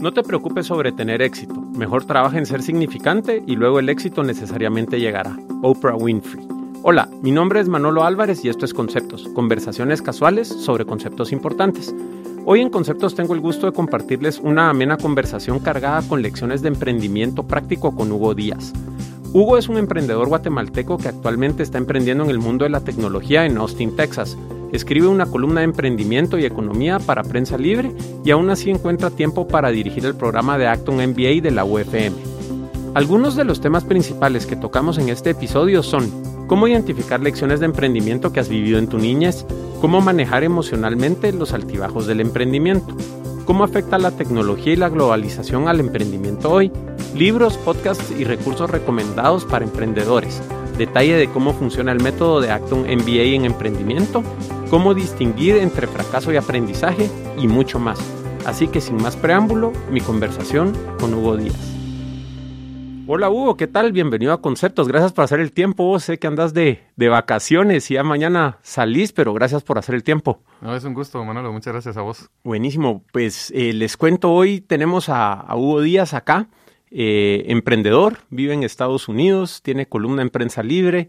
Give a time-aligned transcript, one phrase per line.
[0.00, 4.22] No te preocupes sobre tener éxito, mejor trabaja en ser significante y luego el éxito
[4.22, 5.38] necesariamente llegará.
[5.60, 6.48] Oprah Winfrey.
[6.82, 11.94] Hola, mi nombre es Manolo Álvarez y esto es Conceptos, conversaciones casuales sobre conceptos importantes.
[12.46, 16.68] Hoy en Conceptos tengo el gusto de compartirles una amena conversación cargada con lecciones de
[16.68, 18.72] emprendimiento práctico con Hugo Díaz.
[19.34, 23.44] Hugo es un emprendedor guatemalteco que actualmente está emprendiendo en el mundo de la tecnología
[23.44, 24.38] en Austin, Texas.
[24.72, 27.92] Escribe una columna de emprendimiento y economía para Prensa Libre
[28.24, 32.16] y aún así encuentra tiempo para dirigir el programa de Acton MBA de la UFM.
[32.94, 36.10] Algunos de los temas principales que tocamos en este episodio son
[36.46, 39.46] cómo identificar lecciones de emprendimiento que has vivido en tu niñez,
[39.80, 42.96] cómo manejar emocionalmente los altibajos del emprendimiento,
[43.44, 46.72] cómo afecta la tecnología y la globalización al emprendimiento hoy,
[47.14, 50.42] libros, podcasts y recursos recomendados para emprendedores,
[50.76, 54.24] detalle de cómo funciona el método de Acton MBA en emprendimiento,
[54.70, 57.98] cómo distinguir entre fracaso y aprendizaje y mucho más.
[58.46, 61.76] Así que sin más preámbulo, mi conversación con Hugo Díaz.
[63.08, 63.90] Hola Hugo, ¿qué tal?
[63.90, 64.86] Bienvenido a Conceptos.
[64.86, 65.98] Gracias por hacer el tiempo.
[65.98, 70.04] sé que andas de, de, vacaciones y ya mañana salís, pero gracias por hacer el
[70.04, 70.40] tiempo.
[70.60, 71.52] No, es un gusto, Manolo.
[71.52, 72.30] Muchas gracias a vos.
[72.44, 73.02] Buenísimo.
[73.12, 76.46] Pues eh, les cuento, hoy tenemos a, a Hugo Díaz acá,
[76.92, 81.08] eh, emprendedor, vive en Estados Unidos, tiene columna en prensa libre,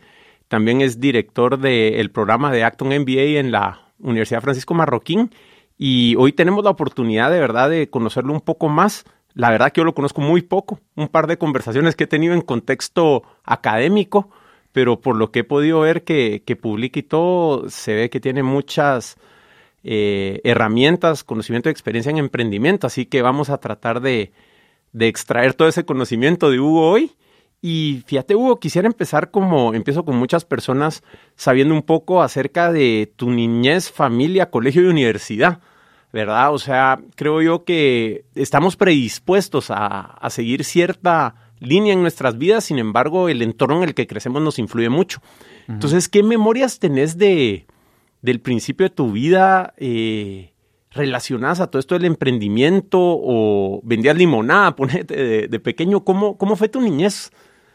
[0.51, 5.31] también es director del programa de Acton MBA en la Universidad Francisco Marroquín.
[5.77, 9.05] Y hoy tenemos la oportunidad de verdad de conocerlo un poco más.
[9.33, 12.33] La verdad que yo lo conozco muy poco, un par de conversaciones que he tenido
[12.33, 14.29] en contexto académico,
[14.73, 18.19] pero por lo que he podido ver que, que publica y todo, se ve que
[18.19, 19.15] tiene muchas
[19.85, 24.33] eh, herramientas, conocimiento y experiencia en emprendimiento, así que vamos a tratar de,
[24.91, 27.13] de extraer todo ese conocimiento de Hugo hoy.
[27.61, 31.03] Y fíjate, Hugo, quisiera empezar como empiezo con muchas personas
[31.35, 35.59] sabiendo un poco acerca de tu niñez, familia, colegio y universidad.
[36.13, 36.53] ¿verdad?
[36.53, 42.79] O sea, creo yo que estamos predispuestos a, seguir cierta línea en nuestras vidas, sin
[42.79, 45.21] embargo, el entorno en el que crecemos nos influye mucho.
[45.67, 47.65] Entonces, ¿qué memorias tenés de,
[48.21, 50.51] del principio de tu vida eh,
[50.91, 56.03] relacionadas a todo esto del emprendimiento o vendías limonada, ponete, de, pequeño?
[56.03, 57.31] ¿Cómo, ¿Cómo fue tu niñez?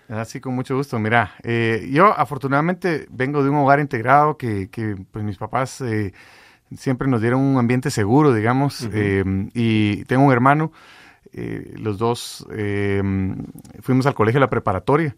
[0.08, 0.98] Así con mucho gusto.
[0.98, 5.80] Mira, eh, yo afortunadamente vengo de un hogar integrado que, que pues mis papás...
[5.80, 6.12] Eh,
[6.74, 10.72] siempre nos dieron un ambiente seguro, digamos, em, y tengo un hermano,
[11.32, 13.36] eh, los dos em,
[13.80, 15.16] fuimos al colegio de la preparatoria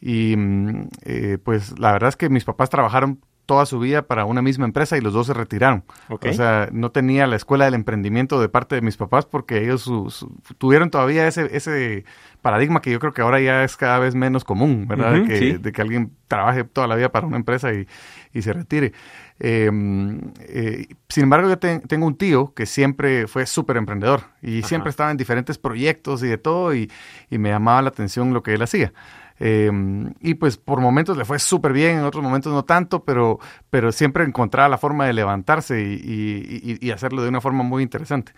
[0.00, 4.26] y mm, eh, pues la verdad es que mis papás trabajaron toda su vida para
[4.26, 5.82] una misma empresa y los dos se retiraron.
[6.10, 10.26] O sea, no tenía la escuela del emprendimiento de parte de mis papás porque ellos
[10.58, 12.04] tuvieron todavía ese, ese
[12.42, 15.12] paradigma que yo creo que ahora ya es cada vez menos común, ¿verdad?
[15.12, 17.86] de, que, de, que, alguien trabaje toda la vida para una empresa y,
[18.32, 18.92] y se retire.
[19.40, 24.90] Em, eh, sin embargo, yo tengo un tío que siempre fue súper emprendedor y siempre
[24.90, 26.90] estaba en diferentes proyectos y de todo y,
[27.30, 28.92] me llamaba la atención lo que él hacía.
[29.40, 33.38] Em, y pues por momentos le fue súper bien, en otros momentos no tanto, pero,
[33.70, 38.32] pero siempre encontraba la forma de levantarse y, hacerlo de una forma muy interesante.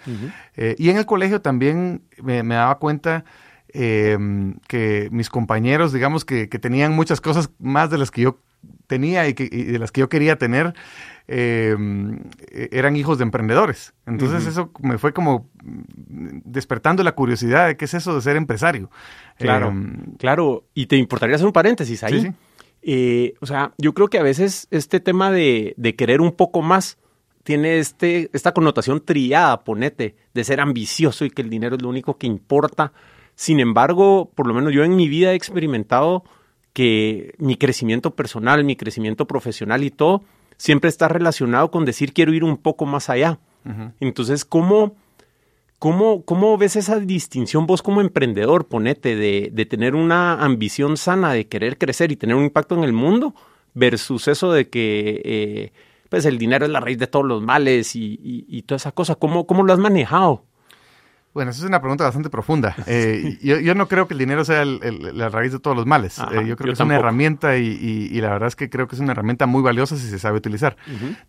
[0.57, 3.25] Eh, y en el colegio también me, daba cuenta
[3.75, 8.39] em, que mis compañeros, digamos que, que, tenían muchas cosas más de las que yo
[8.87, 10.75] tenía y, que, de las que yo quería tener
[11.29, 12.19] em,
[12.51, 13.95] e, eran hijos de emprendedores.
[14.07, 18.91] Entonces eso me fue como despertando la curiosidad de qué es eso de ser empresario.
[19.39, 20.65] Claro, em, claro.
[20.75, 22.33] Y te importaría hacer un paréntesis ahí.
[22.83, 26.63] Eh, o sea, yo creo que a veces este tema de, de querer un poco
[26.63, 26.99] más
[27.43, 31.89] tiene este, esta connotación triada, ponete, de ser ambicioso y que el dinero es lo
[31.89, 32.93] único que importa.
[33.41, 36.25] Sin embargo, por lo menos yo en mi vida he experimentado
[36.75, 40.23] que mi crecimiento personal, mi crecimiento profesional y todo,
[40.59, 43.39] siempre está relacionado con decir quiero ir un poco más allá.
[43.99, 44.95] Entonces, ¿cómo,
[45.79, 51.33] cómo, ¿cómo ves esa distinción vos como emprendedor, ponete, de, de, tener una ambición sana,
[51.33, 53.35] de querer crecer y tener un impacto en el mundo,
[53.73, 55.73] versus eso de que eh,
[56.11, 59.15] pues el dinero es la raíz de todos los males y, y toda esa cosa?
[59.15, 60.45] ¿Cómo, ¿Cómo lo has manejado?
[61.33, 62.75] Bueno, esa es una pregunta bastante profunda.
[62.93, 66.19] Eh, yo, no creo que el dinero sea la raíz de todos los males.
[66.19, 69.01] Eh, yo creo que es una herramienta y, la verdad es que creo que es
[69.01, 70.77] una herramienta muy valiosa si se sabe utilizar.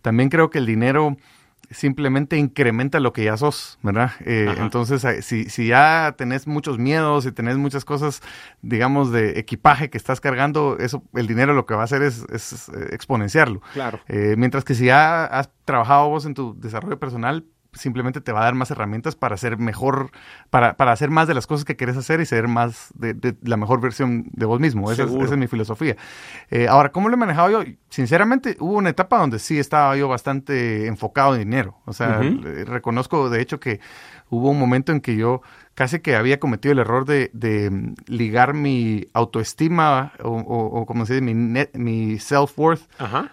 [0.00, 1.16] También creo que el dinero
[1.70, 4.12] simplemente incrementa lo que ya sos, ¿verdad?
[4.24, 8.22] Eh, entonces, si, si ya tenés muchos miedos y tenés muchas cosas,
[8.60, 12.26] digamos, de equipaje que estás cargando, eso, el dinero lo que va a hacer es,
[12.32, 13.62] es exponenciarlo.
[13.72, 14.00] Claro.
[14.36, 18.44] mientras que si ya has trabajado vos en tu desarrollo personal, simplemente te va a
[18.44, 20.10] dar más herramientas para hacer mejor,
[20.50, 23.56] para, para hacer más de las cosas que quieres hacer y ser más de, la
[23.56, 24.90] mejor versión de vos mismo.
[24.92, 25.96] Esa, es, mi filosofía.
[26.50, 27.72] Eh, ahora, ¿cómo lo he manejado yo?
[27.88, 31.78] Sinceramente, hubo una etapa donde sí estaba yo bastante enfocado en dinero.
[31.86, 32.20] O sea,
[32.66, 33.80] reconozco de hecho que
[34.28, 35.42] hubo un momento en que yo
[35.74, 37.30] casi que había cometido el error de,
[37.70, 41.34] mm, ligar mi autoestima o, como se dice, mi,
[41.74, 42.82] mi self-worth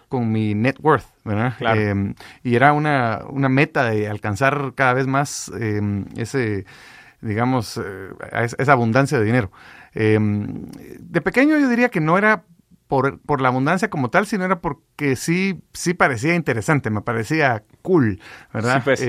[0.08, 1.54] con mi net worth, ¿verdad?
[1.76, 6.66] Em, y era una, una, meta de alcanzar cada vez más em, ese,
[7.22, 9.52] digamos, eh, esa abundancia de dinero.
[9.94, 10.66] Em,
[11.00, 12.44] de pequeño yo diría que no era
[12.88, 17.64] por, por, la abundancia como tal, sino era porque sí, sí parecía interesante, me parecía
[17.84, 18.20] cool,
[18.52, 18.78] ¿verdad?
[18.78, 19.02] Sí, pues.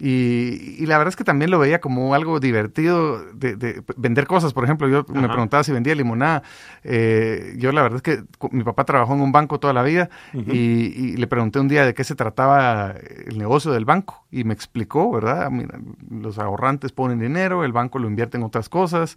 [0.00, 4.54] Y, la verdad es que también lo veía como algo divertido de, vender cosas.
[4.54, 6.42] Por ejemplo, yo me preguntaba si vendía limonada.
[6.84, 10.08] Eh, yo la verdad es que mi papá trabajó en un banco toda la vida
[10.32, 12.94] y, le pregunté un día de qué se trataba
[13.26, 15.50] el negocio del banco y me explicó, ¿verdad?
[16.08, 19.16] los ahorrantes ponen dinero, el banco lo invierte en otras cosas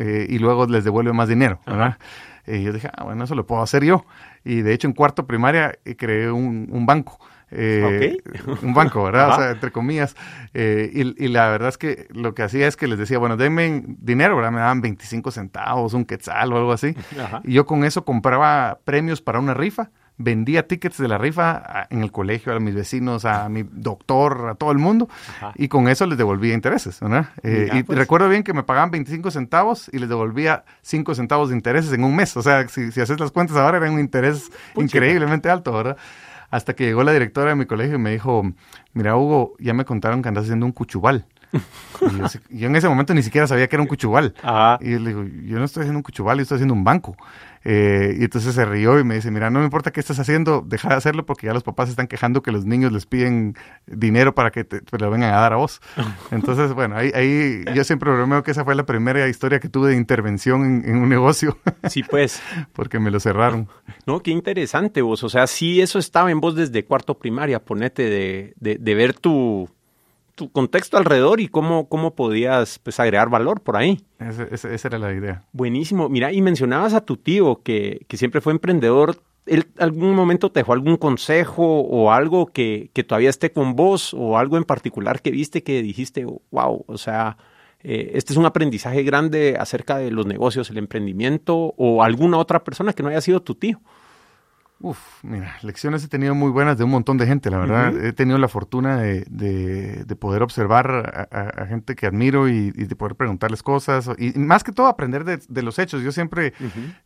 [0.00, 1.98] eh, y luego les devuelve más dinero, ¿verdad?
[2.46, 4.04] Y yo dije, ah, bueno, eso lo puedo hacer yo.
[4.42, 7.20] Y de hecho en cuarto primaria eh, creé un banco.
[7.50, 8.18] Eh,
[8.62, 9.30] un banco, ¿verdad?
[9.30, 10.14] O sea, entre comillas.
[10.54, 13.82] Eh, y, la verdad es que lo que hacía es que les decía, bueno, denme
[13.86, 14.52] dinero, ¿verdad?
[14.52, 16.94] Me daban 25 centavos, un quetzal o algo así.
[17.44, 19.90] Y yo con eso compraba premios para una rifa.
[20.20, 24.54] Vendía tickets de la rifa en el colegio, a mis vecinos, a mi doctor, a
[24.56, 25.08] todo el mundo.
[25.54, 27.28] Y con eso les devolvía intereses, ¿verdad?
[27.44, 27.96] Eh, y pues.
[27.96, 32.02] recuerdo bien que me pagaban 25 centavos y les devolvía 5 centavos de intereses en
[32.02, 32.36] un mes.
[32.36, 35.96] O sea, si, si haces las cuentas ahora, era un interés increíblemente alto, ¿verdad?
[36.50, 38.42] Hasta que llegó la directora de mi colegio y me dijo,
[38.94, 41.26] mira Hugo, ya me contaron que andas haciendo un cuchubal.
[42.50, 44.34] Y yo, en ese momento ni siquiera sabía que era un cuchubal.
[44.80, 47.16] Y le digo, yo no estoy haciendo un cuchubal, yo estoy haciendo un banco.
[47.64, 50.62] Eh, y entonces se rió y me dice, mira, no me importa qué estás haciendo,
[50.64, 53.56] deja de hacerlo porque ya los papás están quejando que los niños les piden
[53.86, 55.80] dinero para que te, lo vengan a dar a vos.
[56.30, 59.90] Entonces, bueno, ahí, ahí yo siempre bromeo que esa fue la primera historia que tuve
[59.90, 61.58] de intervención en, un negocio.
[61.88, 62.42] Sí, pues.
[62.72, 63.68] porque me lo cerraron.
[64.06, 65.22] No, qué interesante vos.
[65.24, 69.68] O sea, sí, eso estaba en vos desde cuarto primaria, ponete de, de ver tu
[70.38, 74.00] tu contexto alrededor y cómo, cómo podías pues, agregar valor por ahí.
[74.20, 75.44] esa era la idea.
[75.52, 76.08] Buenísimo.
[76.08, 79.16] Mira, y mencionabas a tu tío que, que siempre fue emprendedor.
[79.46, 84.14] ¿Él algún momento te dejó algún consejo o algo que, que, todavía esté con vos
[84.14, 87.36] o algo en particular que viste que dijiste, wow, o sea,
[87.82, 92.62] eh, este es un aprendizaje grande acerca de los negocios, el emprendimiento o alguna otra
[92.62, 93.80] persona que no haya sido tu tío?
[94.80, 97.96] Uf, mira, lecciones he tenido muy buenas de un montón de gente, la verdad.
[97.96, 103.16] He tenido la fortuna de, de, poder observar a, gente que admiro y, de poder
[103.16, 104.08] preguntarles cosas.
[104.18, 106.04] Y, más que todo aprender de, los hechos.
[106.04, 106.52] Yo siempre,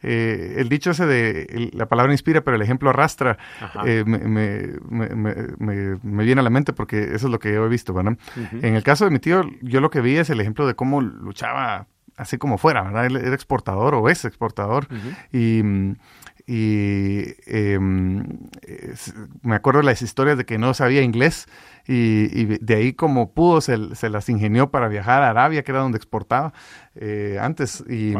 [0.02, 3.38] eh, el dicho ese de la palabra inspira, pero el ejemplo arrastra,
[3.86, 7.68] eh, me, me, me, viene a la mente porque eso es lo que yo he
[7.70, 8.18] visto, ¿verdad?
[8.60, 11.00] En el caso de mi tío, yo lo que vi es el ejemplo de cómo
[11.00, 11.86] luchaba
[12.16, 13.06] así como fuera, ¿verdad?
[13.06, 14.86] Él era exportador o es exportador.
[15.32, 15.62] Y
[16.46, 18.24] y em,
[19.42, 21.46] me acuerdo las historias de que no sabía inglés
[21.86, 25.80] y, de ahí como pudo se, se, las ingenió para viajar a Arabia, que era
[25.80, 26.52] donde exportaba
[26.94, 28.14] eh, antes, y,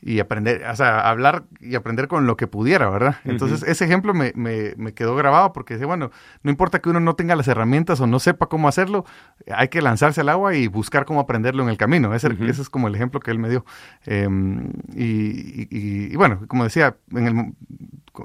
[0.00, 3.16] y, aprender, o sea, hablar y aprender con lo que pudiera, ¿verdad?
[3.24, 6.10] Entonces ese ejemplo me, me, me, quedó grabado porque dice, bueno,
[6.42, 9.04] no importa que uno no tenga las herramientas o no sepa cómo hacerlo,
[9.52, 12.14] hay que lanzarse al agua y buscar cómo aprenderlo en el camino.
[12.14, 13.64] Ese, ese es como el ejemplo que él me dio.
[14.04, 15.68] Em, y,
[16.12, 17.54] y, bueno, como decía, en el,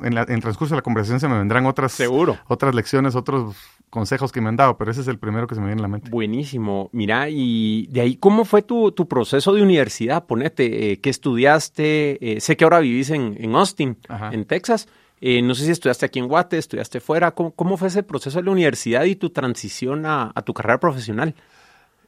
[0.03, 2.37] en, la, en, el transcurso de la conversación se me vendrán otras, Seguro.
[2.47, 3.55] otras lecciones, otros
[3.91, 5.83] consejos que me han dado, pero ese es el primero que se me viene a
[5.83, 6.09] la mente.
[6.09, 6.89] Buenísimo.
[6.93, 10.25] Mira, y de ahí, ¿cómo fue tu, tu proceso de universidad?
[10.25, 12.17] Ponete, eh, ¿qué estudiaste?
[12.37, 13.97] Eh, sé que ahora vivís en, en Austin,
[14.31, 14.87] en Texas.
[15.19, 17.31] Eh, no sé si estudiaste aquí en Guate, estudiaste fuera.
[17.31, 20.79] ¿Cómo, ¿Cómo, fue ese proceso de la universidad y tu transición a, a tu carrera
[20.79, 21.35] profesional?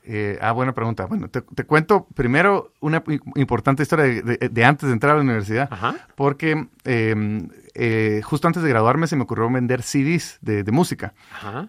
[0.05, 1.05] Eh, ah, buena pregunta.
[1.05, 3.03] Bueno, te, cuento primero una
[3.36, 5.69] importante historia de, antes de entrar a la universidad,
[6.15, 11.13] porque em, eh, justo antes de graduarme se me ocurrió vender CDs de, música.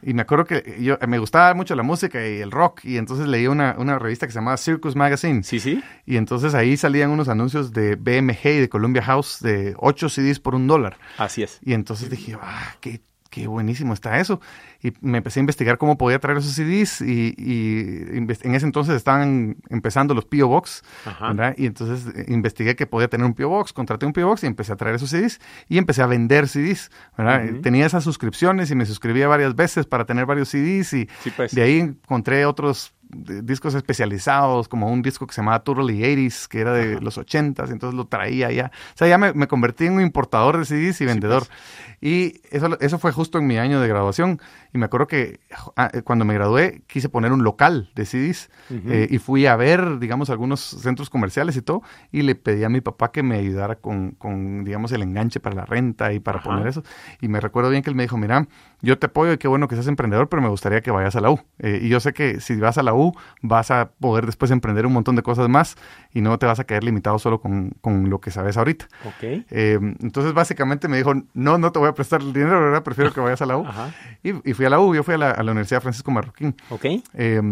[0.03, 3.29] Y me acuerdo que yo me gustaba mucho la música y el rock, y entonces
[3.29, 5.43] leí una, una, revista que se llamaba Circus Magazine.
[5.45, 5.83] Sí, sí.
[6.05, 10.41] Y entonces ahí salían unos anuncios de BMG y de Columbia House de 8 CDs
[10.41, 10.99] por un dólar.
[11.19, 11.61] Así es.
[11.63, 13.01] Y entonces dije, ah, qué
[13.35, 14.41] qué buenísimo está eso.
[14.81, 19.57] Y me empecé a investigar cómo podía traer esos CDs y, en ese entonces estaban
[19.71, 20.47] empezando los P.O.
[20.47, 20.85] Box,
[21.21, 21.55] ¿verdad?
[21.59, 23.49] Y entonces eh, investigué que podía tener un P.O.
[23.49, 24.29] Box, contraté un P.O.
[24.29, 27.61] Box y empecé a traer esos CDs y empecé a vender CDs, ¿verdad?
[27.61, 31.53] Tenía esas suscripciones y me suscribía varias veces para tener varios CDs y pues.
[31.57, 36.61] de ahí encontré otros discos especializados, como un disco que se llamaba Totally 80s, que
[36.61, 38.71] era de los 80s, entonces lo traía ya.
[38.95, 41.47] O sea, ya me, convertí en un importador de CDs y vendedor.
[41.47, 41.99] Pues.
[42.01, 44.41] Y eso, eso fue justo en mi año de graduación.
[44.73, 45.41] Y me acuerdo que
[45.77, 49.57] ah, eh, cuando me gradué quise poner un local de CDs eh, y fui a
[49.57, 51.83] ver, digamos, algunos centros comerciales y todo.
[52.13, 55.57] Y le pedí a mi papá que me ayudara con, con digamos, el enganche para
[55.57, 56.83] la renta y para poner eso.
[57.21, 58.49] Y me recuerdo bien que él me dijo, mira,
[58.83, 61.21] yo te apoyo y qué bueno que seas emprendedor, pero me gustaría que vayas a
[61.21, 61.41] la U.
[61.59, 63.04] Eh, y yo sé que si vas a la U
[63.43, 65.77] Vas a poder después emprender un montón de cosas más
[66.13, 68.87] y no te vas a quedar limitado solo con, con lo que sabes ahorita.
[69.05, 69.23] Ok.
[69.23, 72.83] Eh, entonces, básicamente me dijo, no, no te voy a prestar el dinero, ¿verdad?
[72.83, 73.67] Prefiero que vayas a la U.
[74.23, 76.57] Y, y fui a la U, yo fui a la, a la Universidad Francisco Marroquín.
[76.71, 76.87] Ok.
[77.13, 77.43] Eh,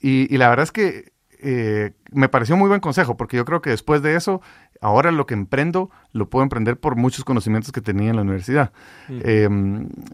[0.00, 1.12] y, y la verdad es que
[1.42, 4.42] eh, me pareció muy buen consejo, porque yo creo que después de eso,
[4.80, 8.72] ahora lo que emprendo, lo puedo emprender por muchos conocimientos que tenía en la universidad.
[9.08, 9.20] Ujú.
[9.24, 9.48] Eh,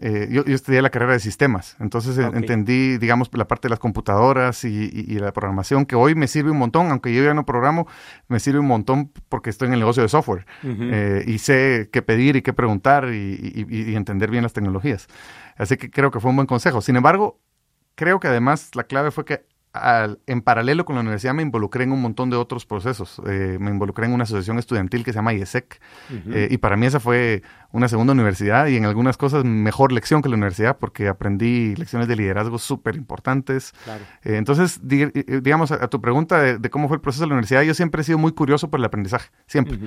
[0.01, 3.79] eh, yo, yo estudié la carrera de sistemas, entonces entendí, digamos, la parte de las
[3.79, 7.33] computadoras y, y- y la programación, que hoy me sirve un montón, aunque yo ya
[7.33, 7.87] no programo,
[8.27, 12.01] me sirve un montón porque estoy en el negocio de software eh, y sé qué
[12.01, 15.07] pedir y qué preguntar y- y entender bien las tecnologías.
[15.55, 16.81] Así que creo que fue un buen consejo.
[16.81, 17.39] Sin embargo,
[17.95, 19.45] creo que además la clave fue que
[19.77, 23.21] al- en paralelo con la universidad me involucré en un montón de otros procesos.
[23.27, 25.79] Eh, me involucré en una asociación estudiantil que se llama IESEC
[26.33, 27.41] eh, y para mí esa fue
[27.71, 32.07] una segunda universidad y en algunas cosas mejor lección que la universidad porque aprendí lecciones
[32.07, 33.73] de liderazgo súper importantes.
[33.83, 34.03] Claro.
[34.23, 35.05] Eh, entonces, di-
[35.41, 37.73] digamos, a, a tu pregunta de, de cómo fue el proceso de la universidad, yo
[37.73, 39.77] siempre he sido muy curioso por el aprendizaje, siempre.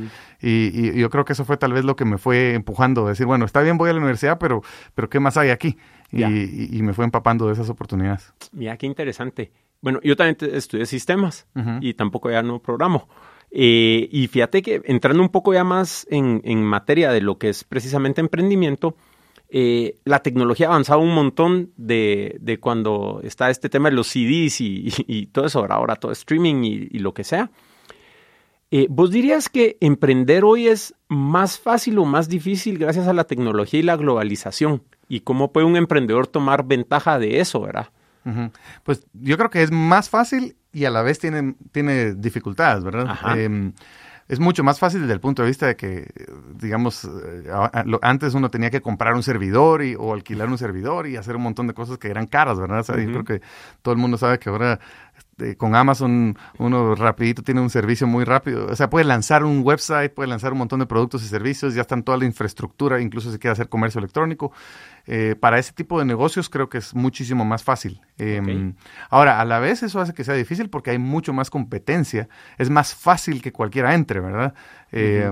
[0.41, 3.45] Y yo creo que eso fue tal vez lo que me fue empujando, decir, bueno,
[3.45, 4.63] está bien, voy a la universidad, pero,
[4.95, 5.77] pero ¿qué más hay aquí?
[6.13, 8.33] Y, me fue empapando de esas oportunidades.
[8.53, 9.53] Mira, qué interesante.
[9.81, 11.47] Bueno, yo también estudié sistemas
[11.81, 13.09] y tampoco ya no programo.
[13.53, 17.49] Eh, y fíjate que entrando un poco ya más en, en materia de lo que
[17.49, 18.97] es precisamente emprendimiento,
[19.49, 24.07] eh, la tecnología ha avanzado un montón de, de cuando está este tema de los
[24.07, 27.51] CDs y, y- y todo eso, ahora, ahora todo streaming y, y lo que sea.
[28.71, 33.25] Eh, ¿Vos dirías que emprender hoy es más fácil o más difícil gracias a la
[33.25, 34.83] tecnología y la globalización?
[35.11, 37.89] ¿Y cómo puede un emprendedor tomar ventaja de eso, verdad?
[38.85, 43.19] Pues yo creo que es más fácil y a la vez tiene, tiene dificultades, ¿verdad?
[43.37, 43.73] Eh,
[44.31, 46.07] es mucho más fácil desde el punto de vista de que,
[46.55, 47.51] digamos, eh,
[48.03, 51.43] antes uno tenía que comprar un servidor y, o alquilar un servidor y hacer un
[51.43, 52.79] montón de cosas que eran caras, ¿verdad?
[52.79, 53.43] O sea, Yo creo que
[53.83, 54.79] todo el mundo sabe que ahora
[55.19, 58.67] este, con Amazon uno rapidito tiene un servicio muy rápido.
[58.67, 61.81] O sea, puede lanzar un website, puede lanzar un montón de productos y servicios, ya
[61.81, 64.53] están toda la infraestructura, incluso si quiere hacer comercio electrónico.
[65.13, 68.01] Eh, para ese tipo de negocios creo que es muchísimo más fácil.
[68.17, 68.77] Eh, Ok.
[69.11, 72.29] Ahora, a la vez eso hace que sea difícil porque hay mucho más competencia.
[72.59, 74.55] Es más fácil que cualquiera entre, ¿verdad?
[74.93, 75.29] Eh,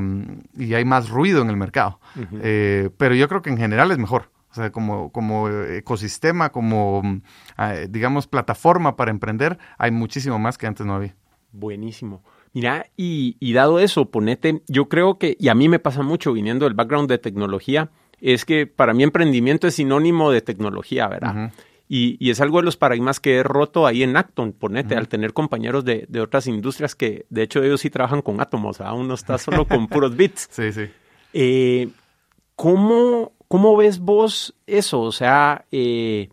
[0.56, 2.00] Y hay más ruido en el mercado.
[2.42, 4.32] Eh, pero yo creo que en general es mejor.
[4.50, 7.02] O sea, como, como ecosistema, como,
[7.56, 11.14] ah, digamos, plataforma para emprender, hay muchísimo más que antes no había.
[11.52, 12.22] Buenísimo.
[12.52, 16.32] Mira, y, y dado eso, ponete, yo creo que, y a mí me pasa mucho
[16.32, 21.52] viniendo del background de tecnología, es que para mí emprendimiento es sinónimo de tecnología, ¿verdad?
[21.88, 25.08] Y, y es algo de los paradigmas que he roto ahí en Acton, ponete, al
[25.08, 28.94] tener compañeros de, de otras industrias que, de hecho, ellos sí trabajan con átomos, ¿verdad?
[28.98, 30.48] uno está solo con puros bits.
[30.50, 30.86] Sí, sí.
[31.32, 31.88] Eh,
[32.56, 35.00] ¿cómo, ¿Cómo ves vos eso?
[35.00, 36.28] O sea, eh,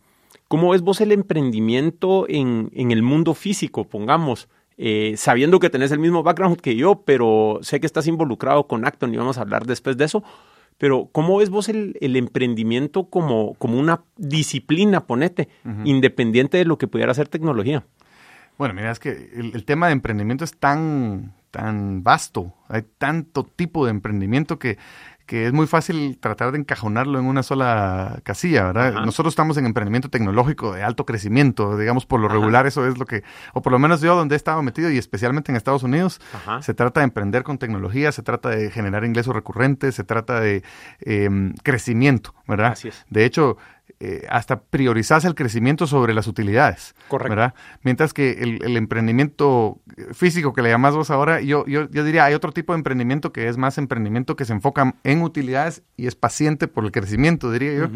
[0.50, 4.50] ¿cómo ves vos el emprendimiento en, en el mundo físico, pongamos?
[4.78, 8.86] Eh, sabiendo que tenés el mismo background que yo, pero sé que estás involucrado con
[8.86, 10.24] Acton y vamos a hablar después de eso.
[10.78, 15.48] Pero, ¿cómo ves vos el, el emprendimiento como, como una disciplina, ponete,
[15.86, 17.86] independiente de lo que pudiera ser tecnología?
[18.58, 23.44] Bueno, mira, es que el, el tema de emprendimiento es tan, tan vasto, hay tanto
[23.44, 24.78] tipo de emprendimiento que,
[25.26, 28.90] que es muy fácil tratar de encajonarlo en una sola casilla, ¿verdad?
[28.90, 29.06] Ajá.
[29.06, 32.36] Nosotros estamos en emprendimiento tecnológico de alto crecimiento, digamos, por lo Ajá.
[32.36, 34.98] regular eso es lo que, o por lo menos yo donde he estado metido y
[34.98, 36.62] especialmente en Estados Unidos, Ajá.
[36.62, 40.64] se trata de emprender con tecnología, se trata de generar ingresos recurrentes, se trata de
[41.00, 41.30] eh,
[41.64, 42.74] crecimiento, ¿verdad?
[42.74, 43.06] Así es.
[43.10, 43.58] De hecho,
[44.00, 46.96] eh, hasta priorizas el crecimiento sobre las utilidades.
[47.08, 47.30] Correcto.
[47.30, 47.54] ¿verdad?
[47.82, 49.80] Mientras que el, el emprendimiento
[50.14, 53.32] físico que le llamás vos ahora, yo, yo, yo diría, hay otro tipo de emprendimiento
[53.32, 57.52] que es más emprendimiento que se enfoca en utilidades y es paciente por el crecimiento,
[57.52, 57.88] diría yo.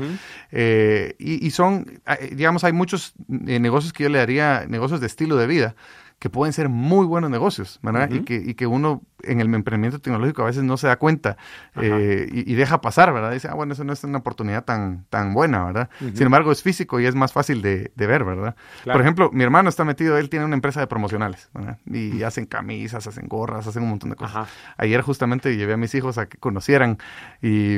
[0.51, 3.13] Eh, y, y son, eh, digamos, hay muchos
[3.47, 5.75] eh, negocios que yo le daría, negocios de estilo de vida,
[6.19, 8.09] que pueden ser muy buenos negocios, ¿verdad?
[8.11, 11.37] Y, que, y que uno en el emprendimiento tecnológico a veces no se da cuenta
[11.75, 13.31] eh, y, y deja pasar, ¿verdad?
[13.31, 15.89] Dice, ah, bueno, eso no es una oportunidad tan, tan buena, ¿verdad?
[15.99, 18.55] Sin embargo, es físico y es más fácil de, de ver, ¿verdad?
[18.83, 18.97] Claro.
[18.97, 21.77] Por ejemplo, mi hermano está metido, él tiene una empresa de promocionales, ¿verdad?
[21.85, 24.35] Y hacen camisas, hacen gorras, hacen un montón de cosas.
[24.35, 24.47] Ajá.
[24.77, 26.97] Ayer justamente llevé a mis hijos a que conocieran
[27.41, 27.77] y,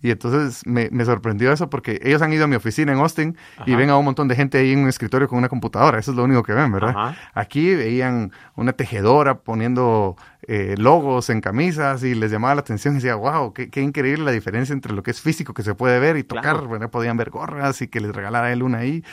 [0.00, 3.36] y entonces me, me sorprendió eso porque ellos han ido a mi oficina en Austin
[3.66, 6.12] y ven a un montón de gente ahí en un escritorio con una computadora, eso
[6.12, 6.90] es lo único que ven, ¿verdad?
[6.90, 7.16] Ajá.
[7.34, 10.16] Aquí veían una tejedora poniendo
[10.52, 14.32] eh, logos en camisas y les llamaba la atención y decía, wow, qué, increíble la
[14.32, 17.80] diferencia entre lo que es físico que se puede ver y tocar, podían ver gorras
[17.82, 19.04] y que les regalara él una ahí.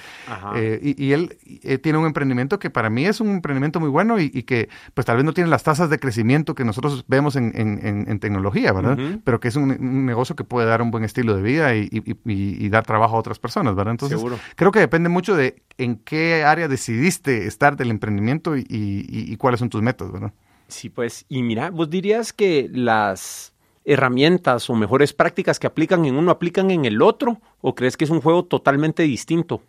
[0.55, 1.37] Eh, y, él
[1.83, 5.17] tiene un emprendimiento que para mí es un emprendimiento muy bueno y, que pues tal
[5.17, 8.97] vez no tiene las tasas de crecimiento que nosotros vemos en, en, tecnología, ¿verdad?
[9.23, 12.83] Pero que es un, negocio que puede dar un buen estilo de vida y, dar
[12.83, 13.91] trabajo a otras personas, ¿verdad?
[13.91, 14.19] Entonces,
[14.55, 19.69] creo que depende mucho de en qué área decidiste estar del emprendimiento y, cuáles son
[19.69, 20.33] tus metas, ¿verdad?
[20.67, 23.53] Sí, pues, y mira, vos dirías que las
[23.87, 28.03] herramientas o mejores prácticas que aplican en uno aplican en el otro o crees que
[28.03, 29.61] es un juego totalmente distinto?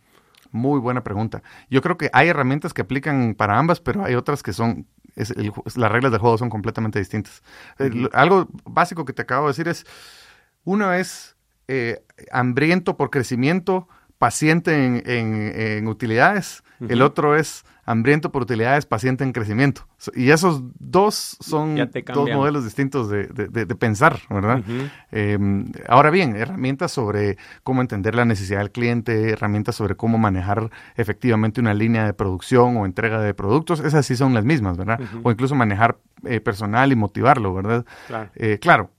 [0.51, 1.43] Muy buena pregunta.
[1.71, 5.93] Yo creo que hay herramientas que aplican para ambas, pero hay otras que son, las
[5.93, 7.43] reglas del juego son completamente distintas.
[8.13, 9.87] algo básico que te acabo de decir es,
[10.65, 11.37] uno es
[11.69, 12.03] eh,
[12.33, 13.89] hambriento por crecimiento,
[14.19, 19.89] paciente en, utilidades, el otro es hambriento por utilidades, paciente en crecimiento.
[20.15, 24.63] Y esos dos son dos modelos distintos de, pensar, ¿verdad?
[25.11, 30.71] Em, ahora bien, herramientas sobre cómo entender la necesidad del cliente, herramientas sobre cómo manejar
[30.97, 35.01] efectivamente una línea de producción o entrega de productos, esas sí son las mismas, ¿verdad?
[35.23, 37.87] O incluso manejar eh, personal y motivarlo, ¿verdad?
[38.07, 38.31] Claro.
[38.35, 38.91] Eh, claro.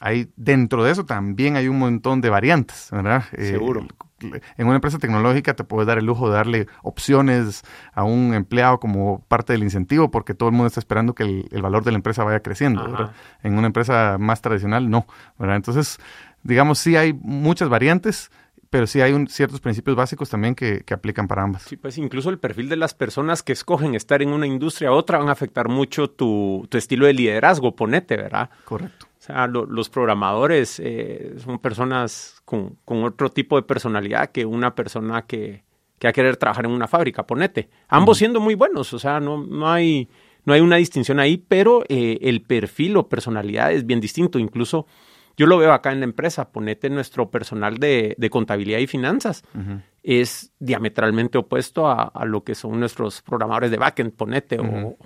[0.00, 3.24] Ahí, dentro de eso también hay un montón de variantes, ¿verdad?
[3.32, 3.86] Eh, Seguro
[4.20, 8.80] en una empresa tecnológica te puedes dar el lujo de darle opciones a un empleado
[8.80, 11.96] como parte del incentivo porque todo el mundo está esperando que el, valor de la
[11.96, 13.12] empresa vaya creciendo.
[13.42, 15.06] En una empresa más tradicional no.
[15.38, 15.56] ¿verdad?
[15.56, 15.98] Entonces,
[16.42, 18.30] digamos, sí hay muchas variantes,
[18.70, 21.62] pero sí hay un, ciertos principios básicos también que, aplican para ambas.
[21.62, 24.94] Sí, pues incluso el perfil de las personas que escogen estar en una industria u
[24.94, 28.50] otra van a afectar mucho tu, tu estilo de liderazgo, ponete, ¿verdad?
[28.64, 29.06] Correcto.
[29.26, 35.22] O sea, los programadores eh, son personas con, otro tipo de personalidad que una persona
[35.22, 35.64] que,
[35.98, 37.68] que va a querer trabajar en una fábrica, ponete.
[37.88, 40.08] Ambos siendo muy buenos, o sea, no, no, hay,
[40.44, 44.38] no hay una distinción ahí, pero eh, el perfil o personalidad es bien distinto.
[44.38, 44.86] Incluso
[45.36, 49.42] yo lo veo acá en la empresa, ponete nuestro personal de, contabilidad y finanzas.
[50.04, 54.96] Es diametralmente opuesto a, lo que son nuestros programadores de backend, ponete, o,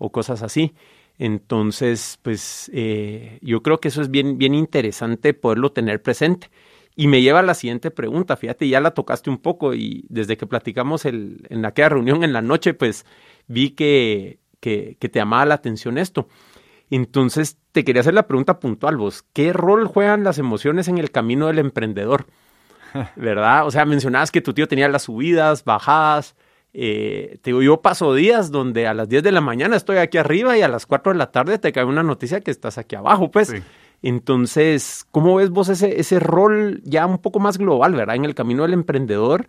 [0.00, 0.74] o cosas así.
[1.20, 6.50] Entonces, pues eh, yo creo que eso es bien, bien interesante poderlo tener presente.
[6.96, 10.38] Y me lleva a la siguiente pregunta, fíjate, ya la tocaste un poco y desde
[10.38, 13.04] que platicamos el, en aquella reunión en la noche, pues
[13.48, 16.26] vi que, que, que te llamaba la atención esto.
[16.88, 21.10] Entonces, te quería hacer la pregunta puntual, vos, ¿qué rol juegan las emociones en el
[21.10, 22.28] camino del emprendedor?
[23.16, 23.66] ¿Verdad?
[23.66, 26.34] O sea, mencionabas que tu tío tenía las subidas, bajadas,
[26.72, 30.18] eh, te digo, yo paso días donde a las 10 de la mañana estoy aquí
[30.18, 32.96] arriba y a las 4 de la tarde te cae una noticia que estás aquí
[32.96, 33.52] abajo, pues.
[34.02, 38.16] Entonces, ¿cómo ves vos ese, ese rol ya un poco más global, verdad?
[38.16, 39.46] En el camino del emprendedor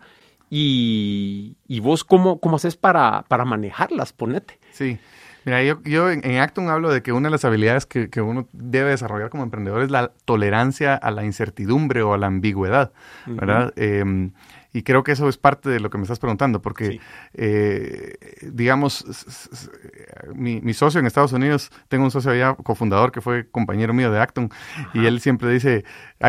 [0.50, 4.58] y, y vos cómo, cómo haces para, para manejarlas, ponete.
[4.72, 4.98] Sí.
[5.44, 8.46] Mira, yo, yo en, Acton hablo de que una de las habilidades que, que, uno
[8.52, 12.92] debe desarrollar como emprendedor es la tolerancia a la incertidumbre o a la ambigüedad,
[13.26, 13.72] ¿verdad?
[14.72, 17.00] Y creo que eso es parte de lo que me estás preguntando, porque,
[17.34, 19.04] eh, digamos,
[20.34, 24.20] mi, socio en Estados Unidos, tengo un socio allá, cofundador, que fue compañero mío de
[24.20, 24.50] Acton,
[24.94, 25.84] y él siempre dice,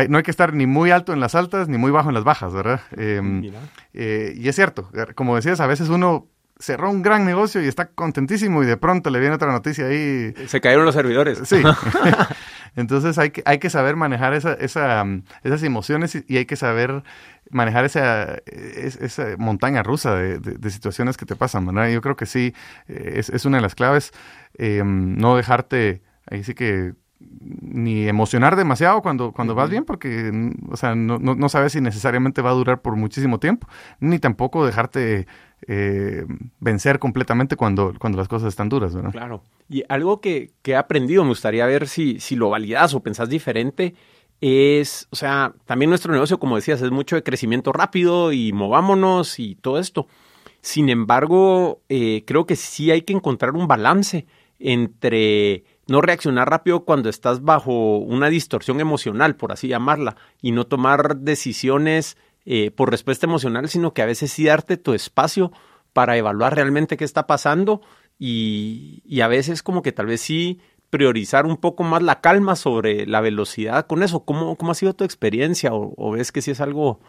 [0.08, 2.24] no hay que estar ni muy alto en las altas ni muy bajo en las
[2.24, 2.80] bajas, ¿verdad?
[2.96, 3.50] Em,
[3.94, 6.28] eh, y es cierto, como decías, a veces uno
[6.58, 10.32] cerró un gran negocio y está contentísimo y de pronto le viene otra noticia ahí.
[10.46, 11.40] Se cayeron los servidores.
[11.44, 11.62] Sí.
[12.76, 15.04] Entonces hay que, hay que saber manejar esa, esa,
[15.42, 17.02] esas emociones y, hay que saber
[17.50, 21.90] manejar esa, esa montaña rusa de, situaciones que te pasan, ¿verdad?
[21.90, 22.54] Yo creo que sí,
[22.88, 24.12] eh, es, es una de las claves,
[24.58, 26.94] em, no dejarte, ahí sí que
[27.40, 30.32] ni emocionar demasiado cuando, cuando vas bien, porque
[30.70, 33.68] o sea, no, no, sabes si necesariamente va a durar por muchísimo tiempo,
[34.00, 35.26] ni tampoco dejarte
[35.66, 36.24] eh,
[36.60, 38.94] vencer completamente cuando, cuando las cosas están duras.
[38.94, 39.12] ¿verdad?
[39.12, 39.42] Claro.
[39.68, 43.28] Y algo que, que, he aprendido, me gustaría ver si, si lo validas o pensás
[43.28, 43.94] diferente,
[44.40, 49.38] es, o sea, también nuestro negocio, como decías, es mucho de crecimiento rápido y movámonos
[49.38, 50.06] y todo esto.
[50.60, 54.26] Sin embargo, eh, creo que sí hay que encontrar un balance
[54.58, 60.66] entre no reaccionar rápido cuando estás bajo una distorsión emocional, por así llamarla, y no
[60.66, 62.16] tomar decisiones
[62.46, 65.52] eh, por respuesta emocional, sino que a veces sí darte tu espacio
[65.92, 67.80] para evaluar realmente qué está pasando
[68.18, 73.06] y, a veces como que tal vez sí priorizar un poco más la calma sobre
[73.06, 74.24] la velocidad con eso.
[74.24, 75.70] ¿Cómo, cómo ha sido tu experiencia?
[75.72, 77.00] ¿O, ves que sí es algo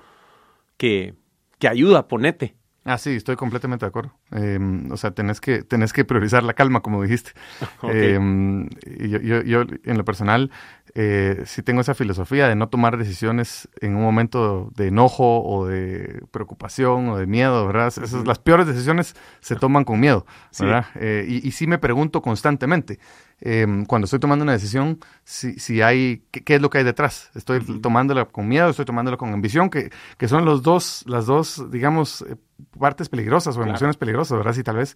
[0.78, 1.14] que,
[1.60, 2.56] que ayuda, ponete?
[2.88, 4.14] Ah, sí, estoy completamente de acuerdo.
[4.32, 7.32] Em, o sea, tenés que, tenés que priorizar la calma, como dijiste.
[7.84, 10.52] Em, yo, yo, yo, en lo personal,
[10.98, 15.68] eh, sí tengo esa filosofía de no tomar decisiones en un momento de enojo o
[15.68, 17.88] de preocupación o de miedo, ¿verdad?
[17.88, 20.26] Esas, las peores decisiones se toman con miedo,
[20.58, 20.86] ¿verdad?
[20.96, 23.00] Eh, y, y, sí me pregunto constantemente,
[23.42, 27.30] em, cuando estoy tomando una decisión, si, si hay, qué, es lo que hay detrás?
[27.36, 28.70] ¿Estoy tomándola con miedo?
[28.70, 29.70] ¿Estoy tomándola con ambición?
[29.70, 32.38] Que, que son los dos, las dos, digamos, eh,
[32.80, 34.54] partes peligrosas o emociones peligrosas, ¿verdad?
[34.54, 34.96] Si tal vez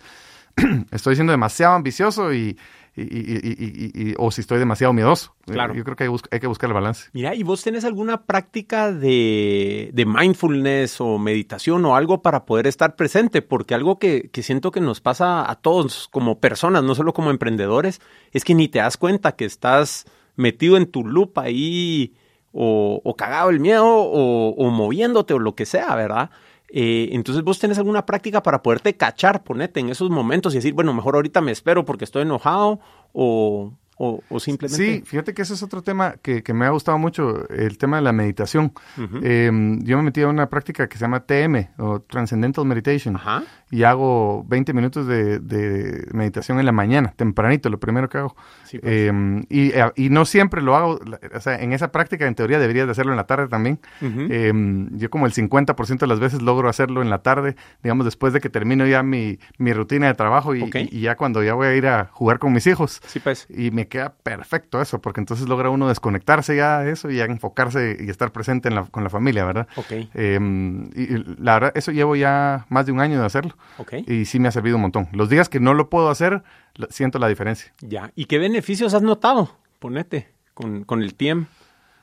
[0.92, 2.58] estoy siendo demasiado ambicioso y,
[3.02, 5.36] y, o si estoy demasiado miedoso.
[5.46, 5.74] Claro.
[5.74, 7.10] Yo creo que hay, que buscar el balance.
[7.14, 12.96] Mira, ¿y vos tenés alguna práctica de, mindfulness o meditación o algo para poder estar
[12.96, 13.42] presente?
[13.42, 18.02] Porque algo que, siento que nos pasa a todos como personas, no solo como emprendedores,
[18.32, 22.16] es que ni te das cuenta que estás metido en tu loop ahí
[22.52, 26.30] o, cagado el miedo o, o moviéndote o lo que sea, ¿verdad?
[26.72, 30.74] Eh, entonces vos tenés alguna práctica para poderte cachar, ponete en esos momentos y decir,
[30.74, 32.80] bueno, mejor ahorita me espero porque estoy enojado
[33.14, 34.82] o, o, simplemente...
[34.82, 38.04] Sí, fíjate que ese es otro tema que, me ha gustado mucho, el tema de
[38.04, 38.72] la meditación.
[39.22, 43.20] Em, yo me metí a una práctica que se llama TM, o Transcendental Meditation,
[43.70, 48.38] y hago 20 minutos de, meditación en la mañana, tempranito, lo primero que hago.
[48.72, 48.82] Pues.
[48.84, 51.00] Em, eh, y, no siempre lo hago,
[51.36, 53.82] o sea, en esa práctica en teoría deberías de hacerlo en la tarde también.
[54.00, 58.32] Em, yo como el 50% de las veces logro hacerlo en la tarde, digamos, después
[58.32, 61.76] de que termino ya mi, rutina de trabajo y, y, ya cuando ya voy a
[61.76, 63.02] ir a jugar con mis hijos.
[63.06, 63.46] Sí, pues.
[63.50, 67.26] Y me queda perfecto eso, porque entonces logra uno desconectarse ya de eso y ya
[67.26, 69.68] enfocarse y estar presente con la familia, ¿verdad?
[69.76, 69.92] Ok.
[70.14, 73.58] Em, y, la verdad, eso llevo ya más de un año de hacerlo.
[73.78, 73.96] Ok.
[74.08, 75.10] Y sí me ha servido un montón.
[75.12, 76.44] Los días que no lo puedo hacer,
[76.90, 77.74] siento la diferencia.
[77.82, 78.12] Ya.
[78.16, 79.58] ¿Y qué beneficios has notado?
[79.80, 81.50] Ponete, con, con el tiempo.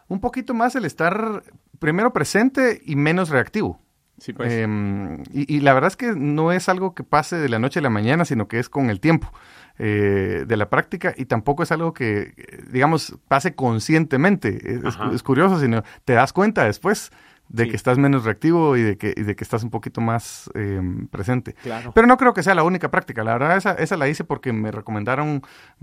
[0.08, 1.42] Un poquito más el estar
[1.78, 3.80] primero presente y menos reactivo.
[4.18, 4.52] Sí, pues.
[4.52, 7.82] Em, y, la verdad es que no es algo que pase de la noche a
[7.82, 9.30] la mañana, sino que es con el tiempo
[9.78, 12.32] eh, de la práctica y tampoco es algo que,
[12.70, 14.74] digamos, pase conscientemente.
[14.86, 17.12] Es, es, curioso, sino te das cuenta después
[17.48, 21.06] de que estás menos reactivo y de que, de que estás un poquito más em,
[21.08, 21.54] presente.
[21.94, 23.22] Pero no creo que sea la única práctica.
[23.22, 25.42] La verdad, esa, esa la hice porque me recomendaron,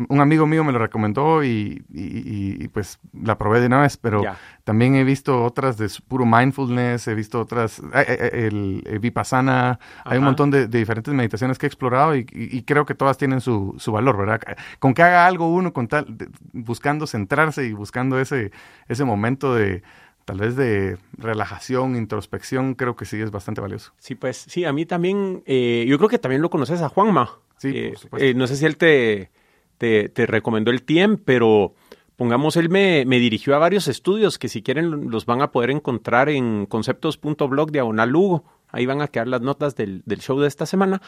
[0.10, 3.98] un amigo mío me lo recomendó y, y, pues la probé de una vez.
[3.98, 4.24] Pero
[4.64, 9.80] también he visto otras de puro mindfulness, he visto otras, eh, eh, eh, el, Vipassana,
[10.04, 12.26] hay un montón de, diferentes meditaciones que he explorado y,
[12.66, 14.42] creo que todas tienen su, su, valor, ¿verdad?
[14.80, 16.16] Con que haga algo uno con tal,
[16.54, 18.52] buscando centrarse y buscando ese,
[18.88, 19.84] ese momento de
[20.26, 23.94] tal vez de relajación, introspección, creo que sí es bastante valioso.
[23.98, 27.40] Sí, pues sí, a mí también, eh, yo creo que también lo conoces a Juanma.
[27.58, 28.28] Sí, por eh, supuesto.
[28.28, 29.32] Eh, no sé si él te,
[29.78, 31.74] te, recomendó el TIEM, pero
[32.16, 35.72] pongamos, él me, me, dirigió a varios estudios que si quieren los van a poder
[35.72, 38.46] encontrar en conceptos.blog diagonal Lugo.
[38.70, 41.02] Ahí van a quedar las notas del, del show de esta semana.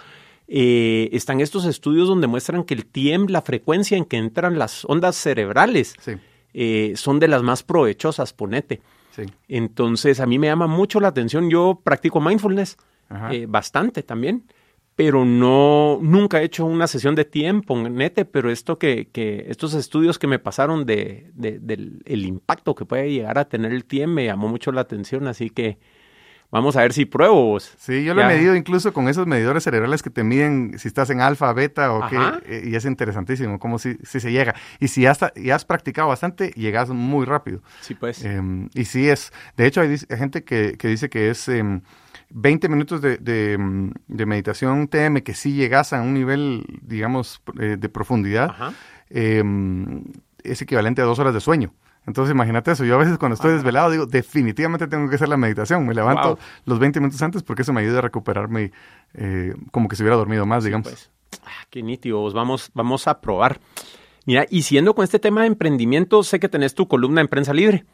[0.47, 5.15] están estos estudios donde muestran que el TIEM, la frecuencia en que entran las ondas
[5.15, 5.95] cerebrales,
[6.95, 8.81] son de las más provechosas, ponete.
[9.47, 11.49] Entonces, a mí me llama mucho la atención.
[11.49, 12.77] Yo practico mindfulness
[13.31, 14.45] eh, bastante también,
[14.95, 19.73] pero no, nunca he hecho una sesión de tiempo, nete, pero esto que, que estos
[19.73, 24.15] estudios que me pasaron de, del el impacto que puede llegar a tener el tiempo
[24.15, 25.77] me llamó mucho la atención, así que
[26.51, 27.59] Vamos a ver si pruebo.
[27.59, 31.09] Sí, yo lo he medido incluso con esos medidores cerebrales que te miden si estás
[31.09, 34.55] en alfa, beta o qué, eh, y es interesantísimo cómo si, si se llega.
[34.79, 37.61] Y si has, y has practicado bastante, llegas muy rápido.
[37.81, 38.23] Sí, pues.
[38.23, 41.47] Em, y sí es, de hecho hay, gente que, dice que es
[42.29, 47.75] 20 em, minutos de, de, meditación TM que sí llegas a un nivel, digamos, eh,
[47.77, 48.73] de profundidad,
[49.09, 50.03] em,
[50.43, 51.73] es equivalente a dos horas de sueño.
[52.07, 55.37] Entonces imagínate eso, yo a veces cuando estoy desvelado digo, definitivamente tengo que hacer la
[55.37, 58.71] meditación, me levanto los 20 minutos antes porque eso me ayuda a recuperarme
[59.13, 60.87] eh, como que si hubiera dormido más, digamos.
[60.87, 61.11] Pues.
[61.45, 63.59] Ah, qué nítido, vamos, vamos a probar.
[64.25, 67.53] Mira, y siendo con este tema de emprendimiento, sé que tenés tu columna en Prensa
[67.53, 67.85] Libre.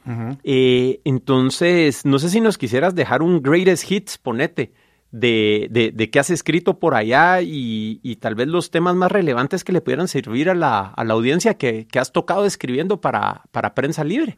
[0.43, 4.71] Eh, entonces, no sé si nos quisieras dejar un greatest hits, ponete
[5.11, 9.11] de, de, de qué has escrito por allá y, y, tal vez los temas más
[9.11, 13.01] relevantes que le pudieran servir a la, a la audiencia que, que has tocado escribiendo
[13.01, 14.37] para, para Prensa Libre.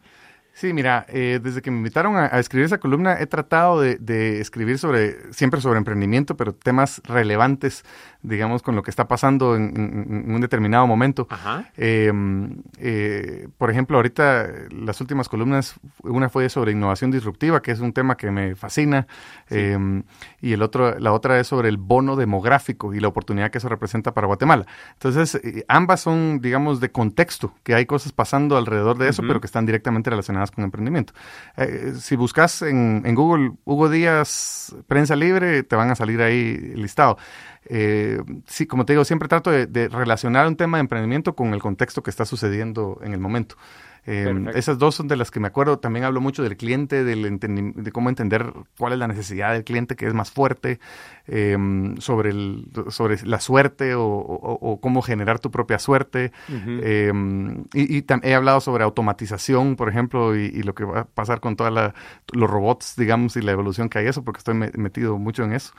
[0.55, 4.77] Sí, mira, eh, desde que me invitaron a, escribir esa columna he tratado de, escribir
[4.77, 7.83] sobre, siempre sobre emprendimiento, pero temas relevantes,
[8.21, 11.27] digamos, con lo que está pasando en, un determinado momento.
[11.75, 17.79] Em, eh, por ejemplo, ahorita las últimas columnas, una fue sobre innovación disruptiva, que es
[17.79, 19.07] un tema que me fascina,
[19.49, 20.03] em,
[20.39, 23.69] y el otro, la otra es sobre el bono demográfico y la oportunidad que eso
[23.69, 24.67] representa para Guatemala.
[24.93, 29.41] Entonces, eh, ambas son, digamos, de contexto, que hay cosas pasando alrededor de eso, pero
[29.41, 31.13] que están directamente relacionadas con emprendimiento.
[31.57, 37.17] Eh, si buscas en, Google Hugo Díaz Prensa Libre, te van a salir ahí listado.
[37.65, 41.61] Eh, sí, como te digo, siempre trato de, relacionar un tema de emprendimiento con el
[41.61, 43.55] contexto que está sucediendo en el momento.
[44.05, 45.79] Em, esas dos son de las que me acuerdo.
[45.79, 49.95] También hablo mucho del cliente, del de cómo entender cuál es la necesidad del cliente
[49.95, 50.79] que es más fuerte,
[51.27, 56.31] em, sobre, el, sobre la suerte o, cómo generar tu propia suerte.
[56.49, 61.39] Em, y, y he hablado sobre automatización, por ejemplo, y, lo que va a pasar
[61.39, 61.93] con todos
[62.33, 65.73] los robots, digamos, y la evolución que hay eso, porque estoy metido mucho en eso.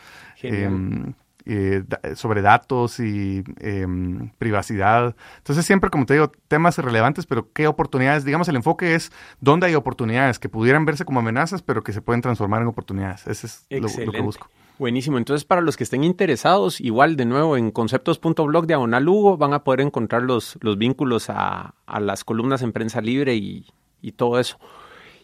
[1.47, 5.15] Eh, sobre datos y em, privacidad.
[5.37, 9.67] Entonces siempre, como te digo, temas relevantes, pero qué oportunidades, digamos, el enfoque es dónde
[9.67, 13.27] hay oportunidades que pudieran verse como amenazas, pero que se pueden transformar en oportunidades.
[13.27, 14.49] Ese es lo, que busco.
[14.79, 15.19] Buenísimo.
[15.19, 19.65] Entonces, para los que estén interesados, igual de nuevo en conceptos.blog diagonal Hugo, van a
[19.65, 23.67] poder encontrar los, los vínculos a, las columnas en prensa libre y,
[24.01, 24.59] y todo eso.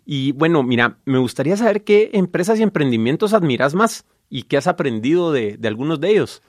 [0.04, 4.68] Y bueno, mira, me gustaría saber qué empresas y emprendimientos admiras más y qué has
[4.68, 6.42] aprendido de, algunos de ellos.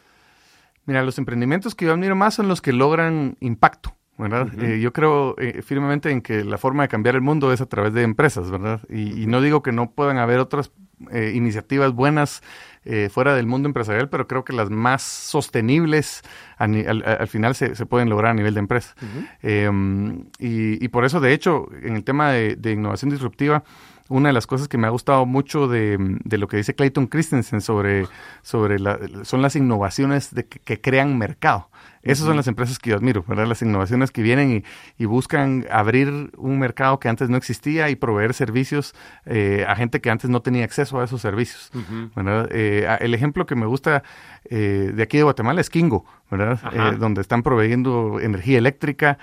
[0.86, 3.96] Mira, los emprendimientos que yo admiro más son los que logran impacto.
[4.18, 4.50] ¿verdad?
[4.62, 7.66] Eh, yo creo eh, firmemente en que la forma de cambiar el mundo es a
[7.66, 8.82] través de empresas, ¿verdad?
[8.88, 10.72] Y, no digo que no puedan haber otras
[11.12, 12.44] eh, iniciativas buenas
[13.12, 16.24] fuera del mundo empresarial, pero creo que las más sostenibles
[16.58, 18.96] al, final se, pueden lograr a nivel de empresa.
[19.44, 23.64] Em, y, por eso, de hecho, en el tema de innovación disruptiva,
[24.12, 27.62] una de las cosas que me ha gustado mucho de, lo que dice Clayton Christensen
[27.62, 28.08] sobre,
[28.42, 31.70] sobre la, son las innovaciones de que crean mercado.
[32.04, 33.46] Esas son las empresas que yo admiro, ¿verdad?
[33.46, 34.64] Las innovaciones que vienen
[34.98, 38.96] y, buscan abrir un mercado que antes no existía y proveer servicios
[39.26, 41.70] eh, a gente que antes no tenía acceso a esos servicios,
[42.50, 44.04] eh, el ejemplo que me gusta
[44.46, 46.60] eh, de aquí de Guatemala es Kingo, ¿verdad?
[46.98, 49.18] donde están proveyendo energía eléctrica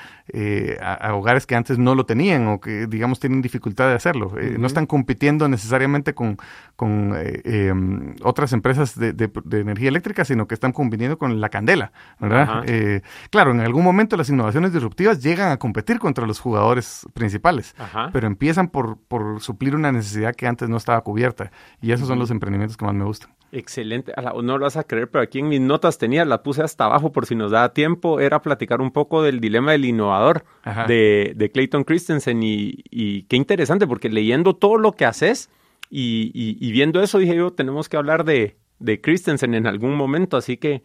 [0.81, 4.33] a, hogares que antes no lo tenían o que, digamos, tienen dificultad de hacerlo.
[4.59, 6.37] No están compitiendo necesariamente con,
[6.77, 11.93] con em, otras empresas de, de, energía eléctrica, sino que están compitiendo con la candela,
[12.21, 12.65] ¿verdad?
[12.67, 17.75] Eh, claro, en algún momento las innovaciones disruptivas llegan a competir contra los jugadores principales,
[18.13, 18.99] pero empiezan por,
[19.41, 21.51] suplir una necesidad que antes no estaba cubierta.
[21.81, 23.31] Y esos son los emprendimientos que más me gustan.
[23.51, 24.13] Excelente.
[24.17, 27.13] no lo vas a creer, pero aquí en mis notas tenía, la puse hasta abajo
[27.13, 30.45] por si nos da tiempo, era platicar un poco del dilema del innovador
[30.87, 32.43] de, Clayton Christensen.
[32.43, 35.51] Y, qué interesante, porque leyendo todo lo que haces
[35.91, 40.37] y, viendo eso, dije yo, tenemos que hablar de, de Christensen en algún momento.
[40.37, 40.83] Así que,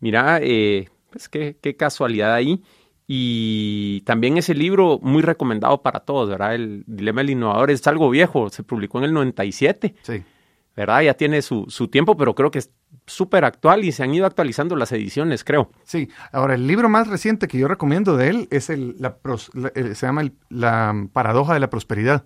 [0.00, 2.62] mira, eh, pues qué, casualidad ahí.
[3.08, 6.56] Y también ese libro muy recomendado para todos, ¿verdad?
[6.56, 9.94] El Dilema del Innovador es algo viejo, se publicó en el 97.
[10.02, 10.22] Sí.
[10.76, 11.00] ¿Verdad?
[11.00, 12.70] Ya tiene su, su tiempo, pero creo que es
[13.06, 15.70] súper actual y se han ido actualizando las ediciones, creo.
[15.84, 19.16] Sí, ahora el libro más reciente que yo recomiendo de él es el, la,
[19.72, 22.24] se llama La paradoja de la prosperidad.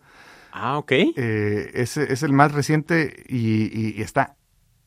[0.52, 0.92] Ah, ok.
[0.92, 4.36] Eh, es, es, el más reciente y, y, está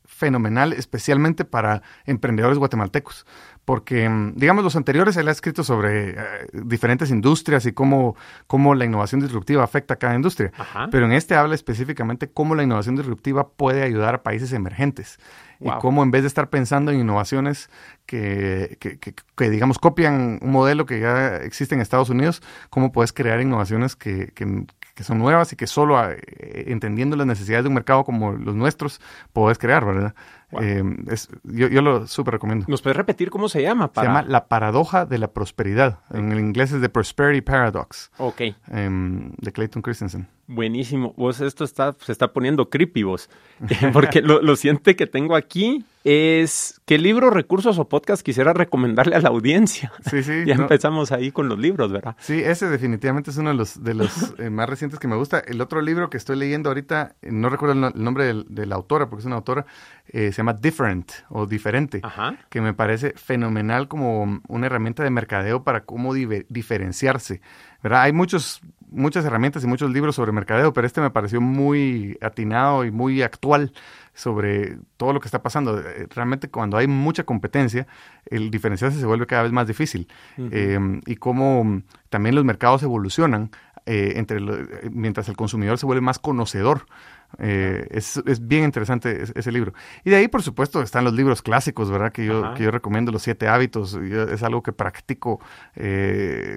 [0.04, 3.26] fenomenal, especialmente para emprendedores guatemaltecos
[3.66, 6.16] porque, mm, digamos, los anteriores él ha escrito sobre eh,
[6.52, 8.16] diferentes industrias y cómo,
[8.48, 10.52] cómo la innovación disruptiva afecta a cada industria.
[10.92, 15.20] Pero en este habla específicamente cómo la innovación disruptiva puede ayudar a países emergentes.
[15.60, 17.70] Y cómo en vez de estar pensando en innovaciones
[18.06, 23.14] que, que, que, digamos, copian un modelo que ya existe en Estados Unidos, cómo puedes
[23.14, 24.34] crear innovaciones que,
[24.94, 26.20] que son nuevas y que solo eh,
[26.68, 30.14] entendiendo las necesidades de un mercado como los nuestros, puedes crear, ¿verdad?
[30.62, 30.84] Eh,
[31.44, 32.66] yo, lo súper recomiendo.
[32.68, 33.92] ¿Nos puedes repetir cómo se llama?
[33.94, 36.00] Se llama La Paradoja de la Prosperidad.
[36.12, 38.12] En el inglés es The Prosperity Paradox.
[38.18, 38.42] Ok.
[38.68, 40.28] Em, de Clayton Christensen.
[40.48, 41.14] Buenísimo.
[41.16, 43.30] Vos esto está, se está poniendo creepy vos.
[43.94, 49.16] Porque lo, lo siguiente que tengo aquí es qué libro, recursos o podcast quisiera recomendarle
[49.16, 49.92] a la audiencia.
[50.10, 50.44] Sí, sí.
[50.46, 52.18] ya empezamos ahí con los libros, ¿verdad?
[52.20, 55.40] Sí, ese definitivamente es uno de los, de los eh, más recientes que me gusta.
[55.40, 59.22] El otro libro que estoy leyendo ahorita, no recuerdo el, nombre de la autora, porque
[59.22, 59.66] es una autora,
[60.08, 62.02] eh, se llama Different o Diferente,
[62.50, 67.42] que me parece fenomenal como una herramienta de mercadeo para cómo diferenciarse.
[67.82, 68.04] ¿verdad?
[68.04, 68.62] Hay muchos
[68.94, 73.22] muchas herramientas y muchos libros sobre mercadeo, pero este me pareció muy atinado y muy
[73.22, 73.72] actual
[74.14, 75.80] sobre todo lo que está pasando.
[75.80, 77.88] Eh, realmente cuando hay mucha competencia,
[78.26, 80.08] el diferenciarse se vuelve cada vez más difícil.
[80.38, 83.52] Em, y cómo también los mercados evolucionan
[83.86, 84.40] eh, entre
[84.92, 86.86] mientras el consumidor se vuelve más conocedor.
[87.40, 89.74] Eh, es, es, bien interesante ese, libro.
[90.04, 92.12] Y de ahí, por supuesto, están los libros clásicos, ¿verdad?
[92.12, 93.96] Que yo, que yo recomiendo, Los Siete Hábitos.
[93.96, 95.40] es algo que practico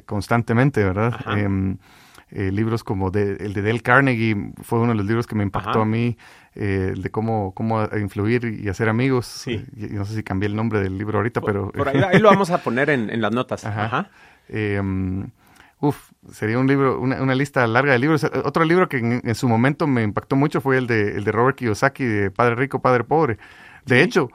[0.04, 1.18] constantemente, ¿verdad?
[2.32, 5.44] Eh, libros como de, el de Dale Carnegie fue uno de los libros que me
[5.44, 6.18] impactó a mí,
[6.56, 9.26] eh, de cómo, cómo influir y hacer amigos.
[9.26, 9.64] Sí.
[9.76, 11.70] Eh, no sé si cambié el nombre del libro ahorita, pero...
[11.70, 13.64] Por ahí, lo vamos a poner en, las notas.
[13.64, 14.10] Ajá.
[14.48, 15.28] Em,
[15.78, 18.24] uf, sería un libro, una, lista larga de libros.
[18.24, 21.56] Otro libro que en, su momento me impactó mucho fue el de, el de Robert
[21.56, 23.38] Kiyosaki, de Padre Rico, Padre Pobre.
[23.84, 24.30] De hecho,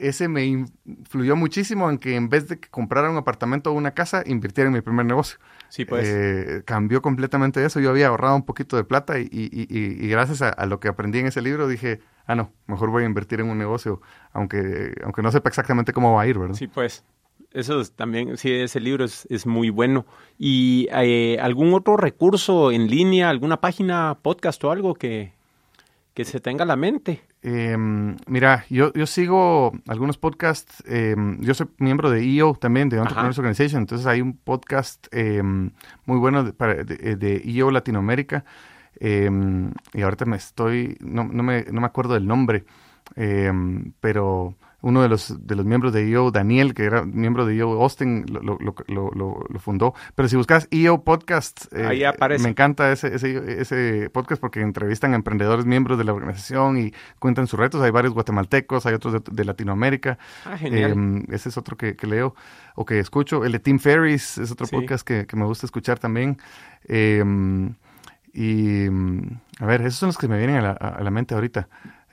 [0.00, 3.92] ese me influyó muchísimo en que en vez de que comprara un apartamento o una
[3.92, 5.38] casa, invirtiera en mi primer negocio.
[5.68, 6.08] Sí, pues.
[6.08, 7.80] Eh, cambió completamente eso.
[7.80, 10.80] Yo había ahorrado un poquito de plata y, y, y, y gracias a, a, lo
[10.80, 14.00] que aprendí en ese libro dije, ah, no, mejor voy a invertir en un negocio,
[14.32, 16.54] aunque, aunque no sepa exactamente cómo va a ir, ¿verdad?
[16.54, 17.04] Sí, pues.
[17.52, 20.04] Eso es, también, sí, ese libro es, es muy bueno.
[20.38, 25.32] ¿Y eh, algún otro recurso en línea, alguna página, podcast o algo que,
[26.18, 27.22] que se tenga la mente?
[27.42, 27.76] Eh,
[28.26, 33.36] mira, yo, yo sigo algunos podcasts, eh, yo soy miembro de EO también, de Entrepreneurs
[33.38, 33.42] Ajá.
[33.42, 38.44] Organization, entonces hay un podcast eh, muy bueno de, para, de, de, EO Latinoamérica,
[39.00, 42.64] y ahorita me estoy, no, no, me, no me acuerdo del nombre,
[44.00, 47.82] pero uno de los, de los miembros de EO, Daniel, que era miembro de EO
[47.82, 49.10] Austin, lo, lo, lo,
[49.48, 49.94] lo fundó.
[50.14, 55.16] Pero si buscas EO Podcast, eh, me encanta ese, ese, ese, podcast porque entrevistan a
[55.16, 57.82] emprendedores miembros de la organización y cuentan sus retos.
[57.82, 60.18] Hay varios guatemaltecos, hay otros de, de Latinoamérica.
[60.44, 60.94] Ah, genial.
[60.96, 62.36] Eh, ese es otro que, que, leo
[62.76, 63.44] o que escucho.
[63.44, 64.76] El de Tim Ferris es otro sí.
[64.76, 66.38] podcast que, que, me gusta escuchar también.
[66.84, 67.24] Eh,
[68.32, 68.86] y
[69.58, 71.68] a ver, esos son los que me vienen a la, a la mente ahorita.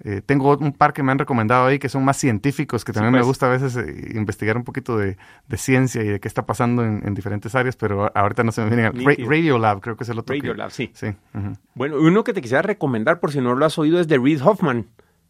[0.08, 3.12] Eh, tengo un par que me han recomendado ahí que son más científicos, que también
[3.12, 3.24] sí, pues.
[3.24, 6.46] me gusta a veces eh, investigar un poquito de, de, ciencia y de qué está
[6.46, 8.92] pasando en, en, diferentes áreas, pero ahorita no se me viene.
[8.92, 10.36] Ra Radio Lab, creo que es el otro.
[10.36, 10.92] Radio que, Lab, sí.
[10.94, 11.58] sí uh -huh.
[11.74, 14.46] Bueno, uno que te quisiera recomendar, por si no lo has oído, es de Reid
[14.46, 14.86] Hoffman.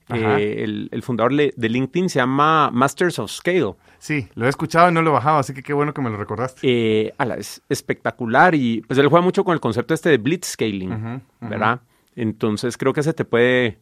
[0.10, 3.76] Eh, el, el, fundador de LinkedIn se llama Masters of Scale.
[3.98, 6.10] Sí, lo he escuchado y no lo he bajado, así que qué bueno que me
[6.10, 6.60] lo recordaste.
[6.64, 10.92] Eh, ala, es espectacular y pues él juega mucho con el concepto este de blitzscaling,
[10.92, 11.50] uh -huh, uh -huh.
[11.50, 11.80] ¿verdad?
[12.16, 13.80] Entonces creo que se te puede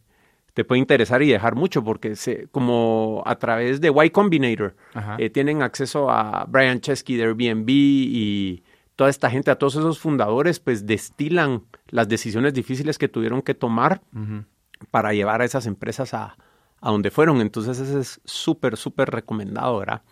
[0.53, 4.75] te puede interesar y dejar mucho porque se, como a través de Y Combinator
[5.17, 8.63] eh, tienen acceso a Brian Chesky de Airbnb y
[8.95, 13.55] toda esta gente, a todos esos fundadores, pues destilan las decisiones difíciles que tuvieron que
[13.55, 14.45] tomar uh -huh.
[14.91, 16.37] para llevar a esas empresas a,
[16.79, 17.41] a donde fueron.
[17.41, 20.03] Entonces ese es súper, súper recomendado, ¿verdad?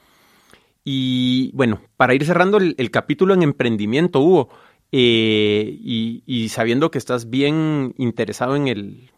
[0.84, 4.50] Y bueno, para ir cerrando el, el capítulo en emprendimiento, Hugo,
[4.92, 9.12] eh, y, y, sabiendo que estás bien interesado en el...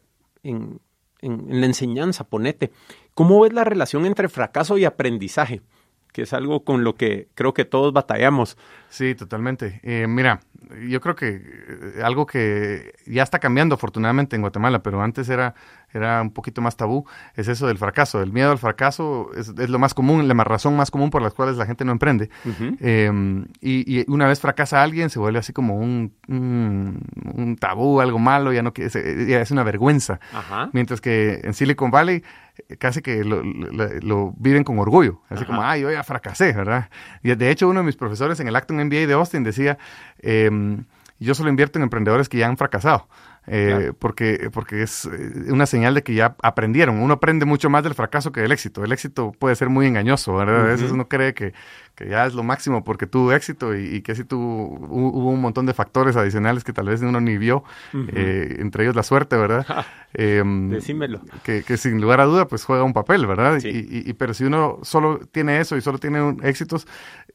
[0.44, 0.80] En,
[1.24, 2.72] en, la enseñanza, ponete.
[3.14, 5.62] ¿Cómo ves la relación entre fracaso y aprendizaje?
[6.12, 8.58] Que es algo con lo que creo que todos batallamos.
[8.90, 9.80] Sí, totalmente.
[9.84, 10.42] Eh, mira,
[10.90, 15.56] yo creo que eh, algo que ya está cambiando afortunadamente en Guatemala, pero antes era,
[15.94, 17.06] era un poquito más tabú,
[17.36, 18.22] es eso del fracaso.
[18.22, 21.34] El miedo al fracaso es, es lo más común, la razón más común por las
[21.34, 22.30] cuales la gente no emprende.
[22.46, 22.78] Uh -huh.
[22.80, 27.02] eh, y, y, una vez fracasa alguien, se vuelve así como un, un,
[27.34, 30.20] un tabú, algo malo, ya no ya es una vergüenza.
[30.32, 30.70] -huh.
[30.74, 32.24] Mientras que en Silicon Valley
[32.78, 35.46] casi que lo, lo, lo, viven con orgullo, así Ajá.
[35.48, 36.90] como, ah, yo ya fracasé, ¿verdad?
[37.24, 39.78] Y de hecho uno de mis profesores en el Acton MBA de Austin decía,
[40.24, 40.50] eh,
[41.20, 43.08] yo solo invierto en emprendedores que ya han fracasado.
[43.46, 43.94] Eh, claro.
[44.00, 47.00] porque, porque es eh, una señal de que ya aprendieron.
[47.00, 48.86] Uno aprende mucho más del fracaso que del éxito.
[48.86, 50.56] El éxito puede ser muy engañoso, ¿verdad?
[50.56, 50.68] Uh -huh.
[50.68, 51.54] A veces uno cree que,
[51.96, 55.42] que, ya es lo máximo porque tuvo éxito y, y que si tuvo, hubo un
[55.42, 58.10] montón de factores adicionales que tal vez uno ni vio, uh -huh.
[58.14, 59.66] eh, entre ellos la suerte, ¿verdad?
[60.16, 61.22] Em, Decímelo.
[61.44, 63.60] Que, que, sin lugar a duda pues juega un papel, ¿verdad?
[63.60, 63.70] Sí.
[63.70, 66.88] Y, y, pero si uno solo tiene eso y solo tiene un, éxitos,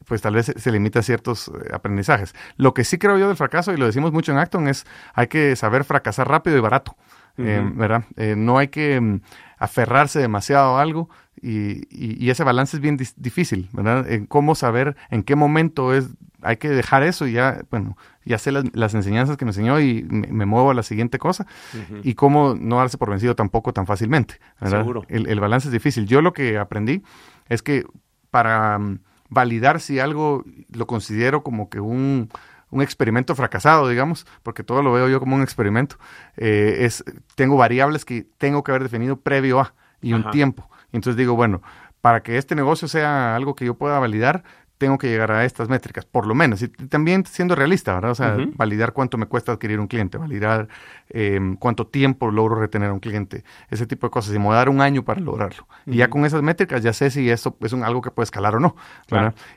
[0.05, 2.33] pues tal vez se, limita a ciertos eh, aprendizajes.
[2.57, 5.27] Lo que sí creo yo del fracaso, y lo decimos mucho en Acton, es hay
[5.27, 6.95] que saber fracasar rápido y barato,
[7.37, 7.45] uh -huh.
[7.45, 8.03] eh, ¿verdad?
[8.15, 9.19] Eh, no hay que um,
[9.57, 11.09] aferrarse demasiado a algo
[11.41, 14.09] y, y, y ese balance es bien di difícil, ¿verdad?
[14.09, 16.09] En cómo saber en qué momento es
[16.41, 19.79] hay que dejar eso y ya, bueno, ya sé las, las enseñanzas que me enseñó
[19.79, 21.45] y me, me muevo a la siguiente cosa.
[21.73, 22.01] Uh -huh.
[22.03, 24.39] Y cómo no darse por vencido tampoco tan fácilmente.
[24.61, 24.79] ¿verdad?
[24.79, 25.03] Seguro.
[25.09, 26.05] El, el, balance es difícil.
[26.05, 27.03] Yo lo que aprendí
[27.49, 27.85] es que
[28.31, 28.99] para um,
[29.29, 32.29] validar si algo lo considero como que un,
[32.71, 35.97] un experimento fracasado, digamos, porque todo lo veo yo como un experimento,
[36.37, 37.03] eh, es,
[37.35, 40.69] tengo variables que tengo que haber definido previo a y un tiempo.
[40.91, 41.61] Y entonces digo, bueno,
[42.01, 44.43] para que este negocio sea algo que yo pueda validar,
[44.79, 46.61] tengo que llegar a estas métricas, por lo menos.
[46.63, 48.11] Y también siendo realista, ¿verdad?
[48.11, 48.53] O sea, uh -huh.
[48.55, 50.69] validar cuánto me cuesta adquirir un cliente, validar
[51.09, 54.33] eh, cuánto tiempo logro retener a un cliente, ese tipo de cosas.
[54.33, 55.67] Y me voy a dar un año para lograrlo.
[55.69, 55.93] Uh -huh.
[55.93, 58.55] Y ya con esas métricas ya sé si eso es un, algo que puede escalar
[58.55, 58.75] o no.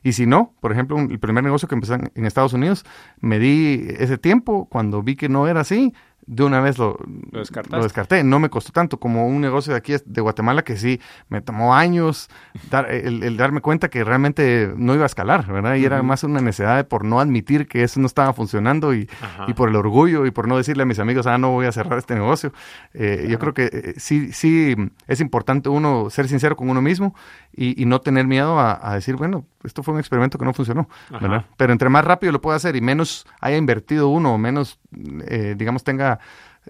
[0.03, 2.85] Y si no, por ejemplo, un, el primer negocio que empecé en, en Estados Unidos,
[3.21, 5.95] me di ese tiempo, cuando vi que no era así,
[6.27, 6.97] de una vez lo,
[7.33, 8.23] lo, lo, descarté.
[8.23, 11.75] No me costó tanto como un negocio de aquí de Guatemala que sí me tomó
[11.75, 12.31] años
[12.71, 15.75] dar, el, el, darme cuenta que realmente no iba a escalar, ¿verdad?
[15.75, 15.87] Y uh -huh.
[15.87, 19.09] era más una necesidad por no admitir que eso no estaba funcionando y,
[19.49, 21.73] y, por el orgullo y por no decirle a mis amigos, ah, no voy a
[21.73, 22.53] cerrar este negocio.
[22.95, 24.77] Eh, Yo creo que eh, sí, sí
[25.09, 27.15] es importante uno ser sincero con uno mismo
[27.53, 30.55] y, y no tener miedo a, a, decir, bueno, esto fue un experimento que no
[30.55, 31.47] funcionó, ¿verdad?
[31.57, 34.79] Pero entre más rápido lo pueda hacer y menos haya invertido uno o menos,
[35.27, 36.21] eh, digamos, tenga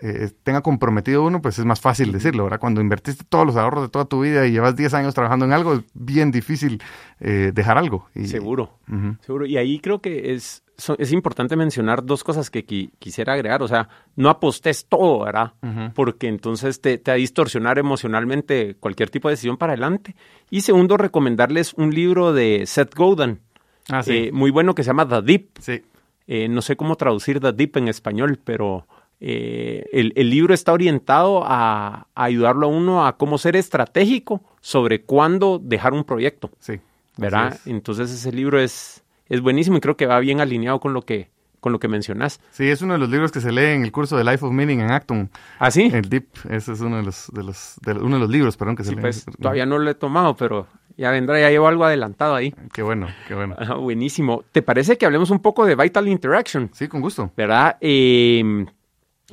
[0.01, 2.61] eh, tenga comprometido uno, pues es más fácil decirlo, ¿verdad?
[2.61, 5.53] Cuando invertiste todos los ahorros de toda tu vida y llevas 10 años trabajando en
[5.53, 6.83] algo, es bien difícil
[7.21, 8.09] eh, dejar algo.
[8.25, 8.79] seguro,
[9.21, 9.45] seguro.
[9.45, 10.65] Y ahí creo que es,
[10.97, 13.63] es importante mencionar dos cosas que quisiera agregar.
[13.63, 15.53] O sea, no apostes todo, ¿verdad?
[15.95, 20.17] Porque entonces te, te va a distorsionar emocionalmente cualquier tipo de decisión para adelante.
[20.49, 23.41] Y segundo, recomendarles un libro de Seth Godin,
[23.91, 25.49] ah, eh, muy bueno que se llama The Deep.
[25.61, 25.83] Sí.
[26.27, 28.87] No sé cómo traducir The Deep en español, pero
[29.25, 35.61] eh, el, libro está orientado a, ayudarlo a uno a cómo ser estratégico sobre cuándo
[35.63, 36.51] dejar un proyecto.
[36.59, 36.81] Sí.
[37.17, 37.57] ¿Verdad?
[37.67, 41.31] Entonces ese libro es, es buenísimo y creo que va bien alineado con lo que
[41.61, 42.41] con lo que mencionas.
[42.51, 44.53] Sí, es uno de los libros que se lee en el curso de Life of
[44.53, 45.31] Meaning en Acton.
[45.61, 45.89] ¿Ah, sí?
[45.95, 48.83] El Deep, ese es uno de los, de los, uno de los libros, perdón, que
[48.83, 49.01] se lee.
[49.01, 50.67] Pues, todavía no lo he tomado, pero
[50.97, 52.55] ya vendrá, ya llevo algo adelantado ahí.
[52.73, 53.57] Qué bueno, qué bueno.
[53.81, 54.45] buenísimo.
[54.53, 56.71] ¿Te parece que hablemos un poco de Vital Interaction?
[56.73, 57.31] Sí, con gusto.
[57.37, 57.77] ¿Verdad?
[57.81, 58.65] Eh,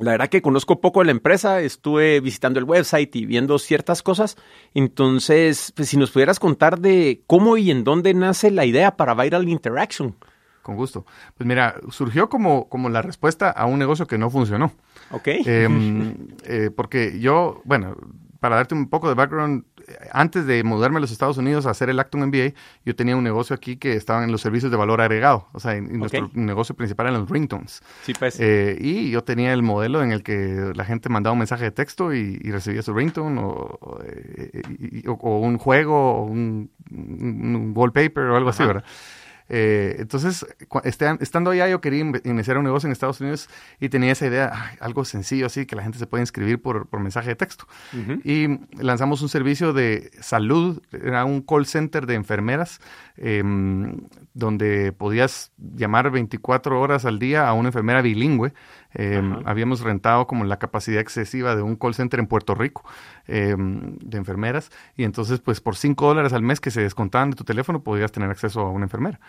[0.01, 4.01] la verdad que conozco poco de la empresa, estuve visitando el website y viendo ciertas
[4.01, 4.37] cosas.
[4.73, 9.13] Entonces, pues, si nos pudieras contar de cómo y en dónde nace la idea para
[9.13, 10.15] Viral Interaction.
[10.61, 11.05] Con gusto.
[11.35, 14.71] Pues mira, surgió como, como la respuesta a un negocio que no funcionó.
[15.11, 15.27] Ok.
[15.27, 17.95] Em, eh, porque yo, bueno,
[18.39, 19.65] para darte un poco de background,
[20.11, 22.53] antes de mudarme a los Estados Unidos a hacer el Acton MBA,
[22.85, 25.47] yo tenía un negocio aquí que estaba en los servicios de valor agregado.
[25.53, 27.81] O sea, nuestro negocio principal eran los ringtones.
[28.03, 28.39] Sí, pues.
[28.39, 31.71] Eh, y yo tenía el modelo en el que la gente mandaba un mensaje de
[31.71, 34.61] texto y, recibía su ringtone o, eh,
[35.05, 36.71] un juego o un,
[37.75, 38.83] wallpaper o algo así, ¿verdad?
[39.49, 40.45] Eh, entonces,
[40.83, 44.77] este, estando allá, yo quería iniciar un negocio en Estados Unidos y tenía esa idea,
[44.79, 47.65] algo sencillo así, que la gente se puede inscribir por, mensaje de texto.
[48.23, 52.79] Y lanzamos un servicio de salud, era un call center de enfermeras,
[53.17, 53.97] em,
[54.33, 58.53] donde podías llamar 24 horas al día a una enfermera bilingüe
[58.93, 62.83] Em, habíamos rentado como la capacidad excesiva de un call center en Puerto Rico
[63.27, 67.35] em, de enfermeras y entonces pues por 5 dólares al mes que se descontaban de
[67.35, 69.19] tu teléfono podías tener acceso a una enfermera.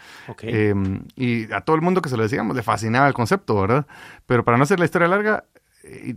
[0.40, 3.86] Em, y a todo el mundo que se lo decíamos le fascinaba el concepto, ¿verdad?
[4.26, 5.44] Pero para no hacer la historia larga,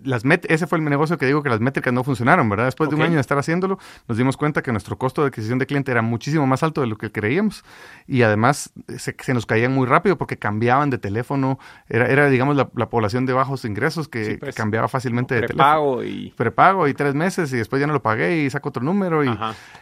[0.04, 2.66] las ese fue el negocio que digo que las métricas no funcionaron, ¿verdad?
[2.66, 5.60] Después de un año de estar haciéndolo, nos dimos cuenta que nuestro costo de adquisición
[5.60, 7.64] de cliente era muchísimo más alto de lo que creíamos
[8.08, 11.60] y además se, nos caían muy rápido porque cambiaban de teléfono,
[11.90, 16.04] era, era digamos, la, población de bajos ingresos que, pues, cambiaba fácilmente de teléfono.
[16.04, 16.34] Y...
[16.36, 19.24] Prepago y tres meses y después ya no lo pagué y saco otro número.
[19.24, 19.38] y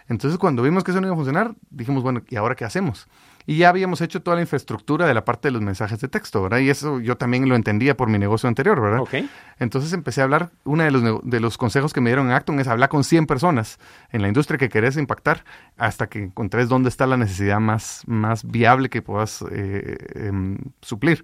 [0.07, 3.07] Entonces cuando vimos que eso no iba a funcionar, dijimos, bueno, ¿y ahora qué hacemos?
[3.45, 6.41] Y ya habíamos hecho toda la infraestructura de la parte de los mensajes de texto,
[6.43, 6.59] ¿verdad?
[6.59, 9.01] Y eso yo también lo entendía por mi negocio anterior, ¿verdad?
[9.01, 9.15] Ok.
[9.59, 12.59] Entonces empecé a hablar, uno de los, de los consejos que me dieron en Acton
[12.59, 13.79] es hablar con 100 personas
[14.11, 15.43] en la industria que querés impactar
[15.77, 21.23] hasta que encontres dónde está la necesidad más, más viable que puedas eh, em, suplir.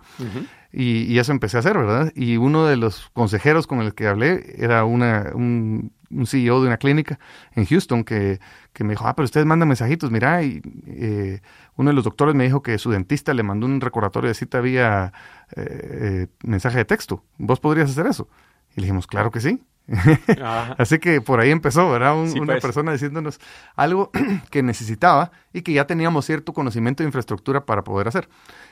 [0.72, 2.12] y, eso empecé a hacer, ¿verdad?
[2.16, 6.68] Y uno de los consejeros con el que hablé era una, un, un CEO de
[6.68, 7.20] una clínica
[7.54, 8.40] en Houston que,
[8.74, 11.42] que, me dijo, ah, pero ustedes mandan mensajitos, mira, y eh,
[11.76, 14.62] uno de los doctores me dijo que su dentista le mandó un recordatorio de cita
[14.62, 15.14] vía
[15.56, 17.24] eh, eh, mensaje de texto.
[17.38, 18.30] ¿Vos podrías hacer eso?
[18.76, 19.64] Y le dijimos, claro que sí.
[20.78, 22.16] Así que por ahí empezó, ¿verdad?
[22.18, 22.62] una pues.
[22.62, 23.40] persona diciéndonos
[23.76, 24.12] algo
[24.52, 28.28] que necesitaba y que ya teníamos cierto conocimiento de infraestructura para poder hacer.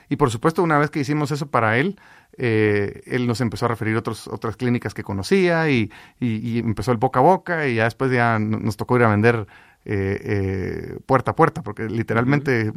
[0.08, 1.98] Y por supuesto, una vez que hicimos eso para él,
[2.38, 5.90] eh, él nos empezó a referir otros, otras clínicas que conocía y,
[6.20, 9.46] y, empezó el boca a boca y ya después ya nos tocó ir a vender
[9.88, 12.72] eh, eh, puerta a puerta, porque literalmente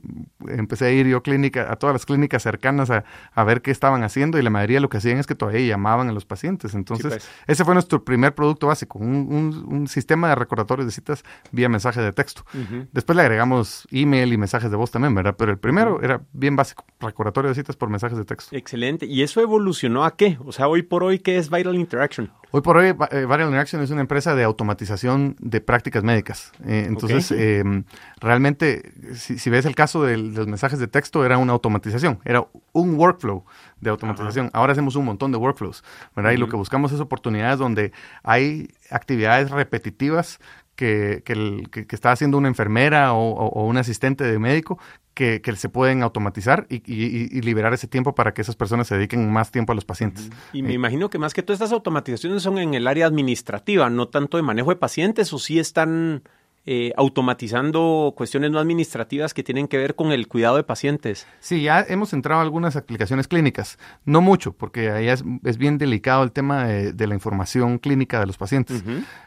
[0.47, 3.03] empecé a ir yo clínica, a todas las clínicas cercanas a,
[3.33, 6.07] a, ver qué estaban haciendo y la mayoría lo que hacían es que todavía llamaban
[6.09, 6.75] a los pacientes.
[6.75, 7.29] Entonces, pues.
[7.47, 11.99] ese fue nuestro primer producto básico, un, un, sistema de recordatorios de citas vía mensaje
[11.99, 12.43] de texto.
[12.91, 15.35] Después le agregamos email y mensajes de voz también, ¿verdad?
[15.35, 18.55] Pero el primero era bien básico, recordatorio de citas por mensajes de texto.
[18.55, 19.07] Excelente.
[19.07, 20.37] ¿Y eso evolucionó a qué?
[20.45, 22.31] O sea, hoy por hoy, ¿qué es Vital Interaction?
[22.51, 26.51] Hoy por hoy, eh, Viral Interaction es una empresa de automatización de prácticas médicas.
[26.65, 27.83] Eh, entonces, em,
[28.19, 32.95] realmente, si, ves el caso de, los mensajes de texto, era una automatización, era un
[32.95, 33.45] workflow
[33.81, 34.49] de automatización.
[34.53, 35.83] Ahora hacemos un montón de workflows,
[36.15, 36.31] ¿verdad?
[36.31, 37.91] Y lo que buscamos es oportunidades donde
[38.23, 40.39] hay actividades repetitivas
[40.79, 44.79] que, que, está haciendo una enfermera o, un asistente de médico
[45.13, 49.51] que, se pueden automatizar y, liberar ese tiempo para que esas personas se dediquen más
[49.51, 50.29] tiempo a los pacientes.
[50.53, 54.07] Y me imagino que más que todas estas automatizaciones son en el área administrativa, no
[54.07, 56.23] tanto de manejo de pacientes, o sí están
[56.65, 61.25] eh, automatizando cuestiones no administrativas que tienen que ver con el cuidado de pacientes.
[61.39, 65.23] Sí, ya hemos entrado a algunas aplicaciones clínicas, no mucho, porque ahí es,
[65.57, 68.83] bien delicado el tema de, la información clínica de los pacientes.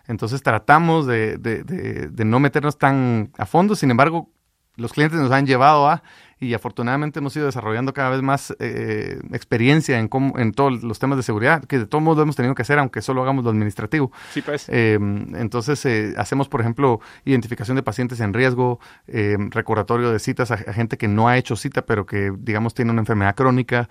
[0.06, 4.30] Entonces tratamos de, de, no meternos tan a fondo, sin embargo,
[4.76, 6.02] los clientes nos han llevado a,
[6.42, 10.98] y afortunadamente hemos ido desarrollando cada vez más eh, experiencia en, cómo, en todos los
[10.98, 13.50] temas de seguridad, que de todos modos hemos tenido que hacer, aunque solo hagamos lo
[13.50, 14.10] administrativo.
[14.32, 14.68] Sí, pues.
[14.68, 20.50] Em, entonces, eh, hacemos, por ejemplo, identificación de pacientes en riesgo, em, recordatorio de citas
[20.50, 23.88] a, gente que no ha hecho cita, pero que, digamos, tiene una enfermedad crónica.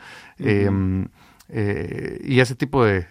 [1.53, 3.07] Eh, y ese tipo de,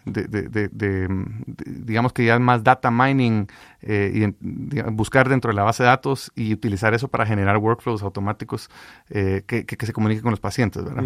[1.67, 3.47] digamos que ya más data mining,
[3.83, 4.47] eh, y,
[4.93, 8.71] buscar dentro de la base de datos y utilizar eso para generar workflows automáticos
[9.11, 11.05] eh, que, se comuniquen con los pacientes, ¿verdad?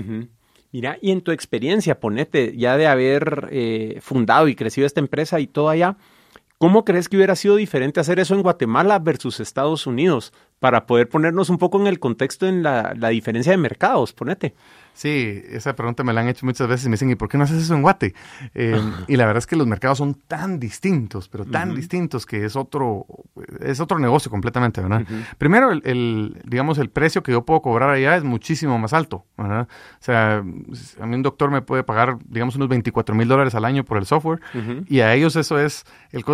[0.70, 5.48] Mira, y en tu experiencia, ponete, ya de haber fundado y crecido esta empresa y
[5.48, 5.96] todo allá,
[6.58, 10.32] ¿cómo crees que hubiera sido diferente hacer eso en Guatemala versus Estados Unidos?
[10.60, 14.54] Para poder ponernos un poco en el contexto en la diferencia de mercados, ponete.
[14.94, 17.36] Sí, esa pregunta me la han hecho muchas veces y me dicen, ¿y por qué
[17.36, 18.14] no haces eso en Guate?
[18.54, 22.44] Eh, y la verdad es que los mercados son tan distintos, pero tan distintos que
[22.44, 23.04] es otro,
[23.60, 25.02] es otro negocio completamente, ¿verdad?
[25.36, 29.68] Primero, el, digamos, el precio que yo puedo cobrar allá es muchísimo más alto, ¿verdad?
[30.00, 33.64] O sea, a mí un doctor me puede pagar, digamos, unos 24 mil dólares al
[33.64, 34.40] año por el software
[34.88, 35.84] y a ellos eso es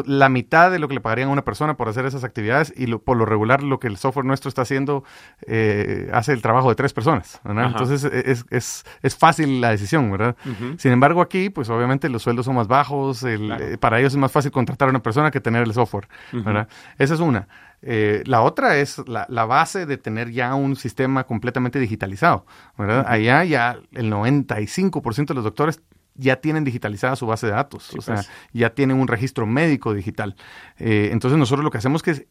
[0.05, 2.87] la mitad de lo que le pagarían a una persona por hacer esas actividades y
[2.99, 5.05] por lo regular lo que el software nuestro está haciendo
[5.47, 7.69] eh, hace el trabajo de tres personas, ¿verdad?
[7.69, 10.37] Entonces es, es, es fácil la decisión, ¿verdad?
[10.77, 14.33] Sin embargo, aquí, pues obviamente los sueldos son más bajos, eh, para ellos es más
[14.33, 16.69] fácil contratar a una persona que tener el software, ¿verdad?
[16.99, 17.49] Esa es una.
[17.83, 22.45] Eh, la otra es la, la, base de tener ya un sistema completamente digitalizado,
[22.77, 23.07] ¿verdad?
[23.09, 25.81] Allá ya el 95% de los doctores
[26.15, 28.31] ya tienen digitalizada su base de datos, o sea, pues.
[28.53, 30.37] ya tienen un registro médico digital.
[30.79, 32.29] Eh, entonces nosotros lo que hacemos es que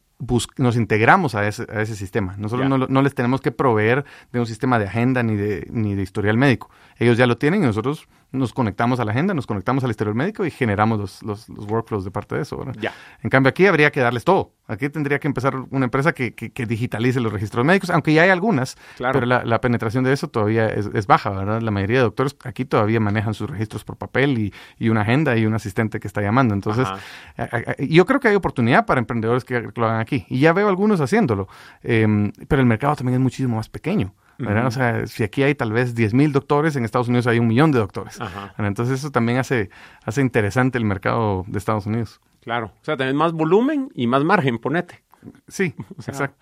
[0.56, 2.34] nos integramos a ese, a ese sistema.
[2.36, 5.94] Nosotros no, no, les tenemos que proveer de un sistema de agenda ni de, ni
[5.94, 6.70] de historial médico.
[6.98, 10.14] Ellos ya lo tienen y nosotros nos conectamos a la agenda, nos conectamos al historial
[10.14, 12.58] médico y generamos los, los, workflows de parte de eso.
[12.58, 12.74] ¿verdad?
[12.80, 12.92] Ya.
[13.22, 14.52] En cambio, aquí habría que darles todo.
[14.68, 18.30] Aquí tendría que empezar una empresa que, que, digitalice los registros médicos, aunque ya hay
[18.30, 21.60] algunas, pero la, la, penetración de eso todavía es, es, baja, ¿verdad?
[21.60, 25.36] La mayoría de doctores aquí todavía manejan sus registros por papel y, y una agenda
[25.36, 26.54] y un asistente que está llamando.
[26.54, 26.86] Entonces,
[27.80, 30.09] yo creo que hay oportunidad para emprendedores que lo hagan aquí.
[30.10, 31.48] Y ya veo algunos haciéndolo,
[31.82, 34.14] em, pero el mercado también es muchísimo más pequeño.
[34.66, 37.46] O sea, si aquí hay tal vez 10 mil doctores, en Estados Unidos hay un
[37.46, 38.18] millón de doctores.
[38.58, 39.70] Entonces eso también hace,
[40.04, 42.20] hace interesante el mercado de Estados Unidos.
[42.40, 45.02] Claro, o sea, tenés más volumen y más margen, ponete.
[45.46, 45.74] Sí,
[46.06, 46.38] exacto.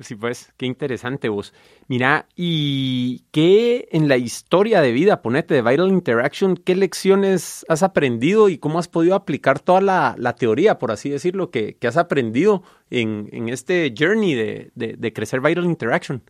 [0.00, 1.54] Sí, pues, qué interesante vos.
[1.86, 7.84] Mira, ¿y qué en la historia de vida, ponete, de Vital Interaction, qué lecciones has
[7.84, 12.64] aprendido y cómo has podido aplicar toda la, teoría, por así decirlo, que, has aprendido
[12.90, 16.22] en, en este journey de, de, de crecer Vital Interaction?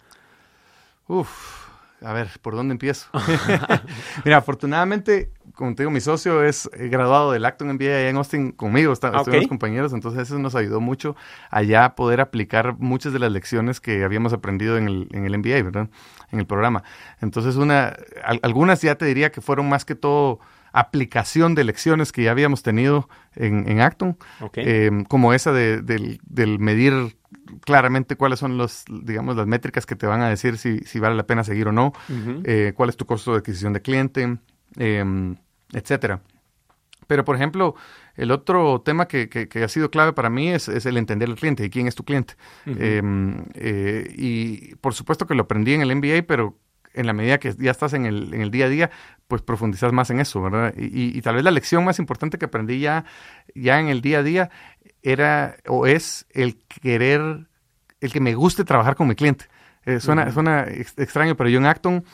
[1.08, 1.64] Uf,
[2.04, 3.08] a ver, ¿por dónde empiezo?
[4.24, 8.16] Mira, afortunadamente, como te digo, mi socio es eh, graduado del Acton MBA allá en
[8.16, 11.16] Austin conmigo, está, estuvimos compañeros, entonces eso nos ayudó mucho
[11.50, 15.38] allá a poder aplicar muchas de las lecciones que habíamos aprendido en el, en el
[15.38, 15.88] MBA, ¿verdad?
[16.30, 16.82] En el programa.
[17.20, 17.96] Entonces, una,
[18.42, 20.40] algunas ya te diría que fueron más que todo
[20.72, 24.18] aplicación de lecciones que ya habíamos tenido en, en Acton,
[24.54, 27.16] em, como esa de, del, del medir
[27.60, 31.14] claramente cuáles son los, digamos, las métricas que te van a decir si, si vale
[31.14, 31.92] la pena seguir o no,
[32.42, 34.38] eh, cuál es tu costo de adquisición de cliente,
[34.76, 35.34] eh,
[35.72, 36.20] etcétera.
[37.06, 37.74] Pero, por ejemplo,
[38.16, 41.36] el otro tema que, que, ha sido clave para mí es, es, el entender al
[41.36, 42.34] cliente y quién es tu cliente.
[42.66, 46.58] Em, eh, y por supuesto que lo aprendí en el MBA, pero
[46.94, 48.90] en la medida que ya estás en el, en el día a día,
[49.26, 50.72] pues profundizas más en eso, ¿verdad?
[50.76, 53.04] Y, y, tal vez la lección más importante que aprendí ya,
[53.54, 54.50] ya en el día a día
[55.02, 57.48] era o es el querer,
[58.00, 59.46] el que me guste trabajar con mi cliente.
[59.86, 62.04] Eh, suena, suena extraño, pero yo en Acton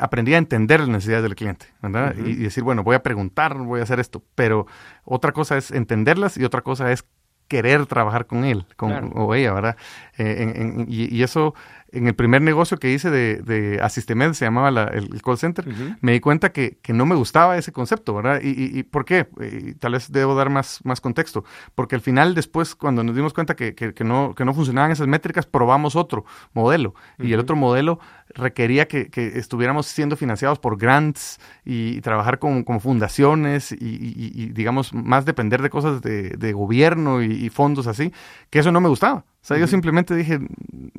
[0.00, 2.14] aprendí a entender las necesidades del cliente, ¿verdad?
[2.16, 4.66] y, decir, bueno, voy a preguntar, voy a hacer esto, pero
[5.04, 7.04] otra cosa es entenderlas y otra cosa es
[7.48, 9.76] querer trabajar con él con, o ella, ¿verdad?
[10.18, 11.54] Eh, y, y, eso
[11.92, 15.66] en el primer negocio que hice de, de Asistemed, se llamaba el call center,
[16.00, 18.40] me di cuenta que, que, no me gustaba ese concepto, ¿verdad?
[18.42, 19.28] ¿Y, y, por qué?
[19.40, 21.44] Y tal vez debo dar más, más contexto.
[21.74, 24.90] Porque al final, después, cuando nos dimos cuenta que, que, que no, que no funcionaban
[24.90, 26.94] esas métricas, probamos otro modelo.
[27.18, 27.98] Y el otro modelo
[28.34, 35.24] requería que, estuviéramos siendo financiados por grants y, trabajar con, como fundaciones y, digamos, más
[35.24, 38.12] depender de cosas de, de gobierno y, fondos así,
[38.50, 39.24] que eso no me gustaba.
[39.42, 40.38] O sea, yo simplemente dije,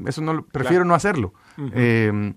[0.06, 1.34] eso no, prefiero no hacerlo.
[1.74, 2.34] Eh,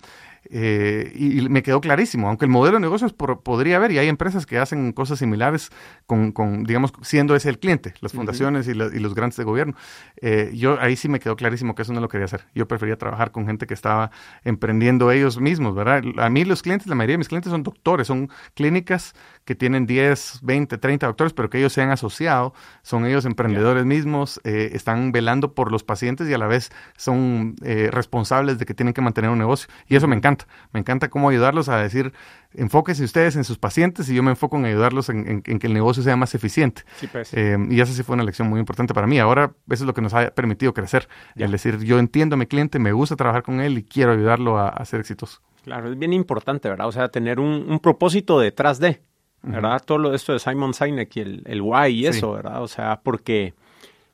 [0.50, 4.58] y, me quedó clarísimo, aunque el modelo de negocios podría haber, y hay empresas que
[4.58, 5.70] hacen cosas similares
[6.06, 9.74] con, con digamos, siendo ese el cliente, las fundaciones y, los grandes de gobierno.
[10.20, 12.44] Eh, yo ahí sí me quedó clarísimo que eso no lo quería hacer.
[12.54, 14.10] Yo prefería trabajar con gente que estaba
[14.44, 16.02] emprendiendo ellos mismos, ¿verdad?
[16.18, 19.14] A mí los clientes, la mayoría de mis clientes son doctores, son clínicas
[19.44, 23.84] que tienen 10, 20, 30 doctores, pero que ellos se han asociado, son ellos emprendedores
[23.84, 28.74] mismos, eh, están velando por los pacientes y a la vez son responsables de que
[28.74, 29.68] tienen que mantener un negocio.
[29.88, 30.33] Y eso me encanta.
[30.72, 32.12] Me encanta cómo ayudarlos a decir,
[32.54, 36.02] enfóquense ustedes en sus pacientes y yo me enfoco en ayudarlos en, que el negocio
[36.02, 36.82] sea más eficiente.
[37.12, 37.32] Pues.
[37.34, 39.18] Eh, y esa sí fue una lección muy importante para mí.
[39.18, 41.08] Ahora eso es lo que nos ha permitido crecer.
[41.36, 44.58] Es decir, yo entiendo a mi cliente, me gusta trabajar con él y quiero ayudarlo
[44.58, 45.40] a, ser exitoso.
[45.62, 46.86] Claro, es bien importante, ¿verdad?
[46.86, 49.00] O sea, tener un, propósito detrás de,
[49.42, 49.82] ¿verdad?
[49.84, 52.62] Todo esto de Simon Sinek y el, el why y eso, ¿verdad?
[52.62, 53.54] O sea, porque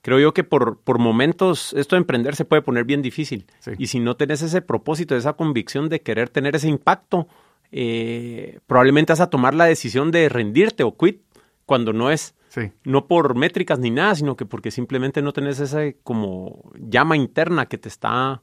[0.03, 3.47] creo yo que por, por momentos esto de emprender se puede poner bien difícil.
[3.79, 7.29] Y si no tenés ese propósito, esa convicción de querer tener ese impacto,
[7.73, 11.23] eh, probablemente vas a tomar la decisión de rendirte o quit
[11.67, 12.35] cuando no es.
[12.83, 17.67] No por métricas ni nada, sino que porque simplemente no tenés esa como llama interna
[17.67, 18.43] que te está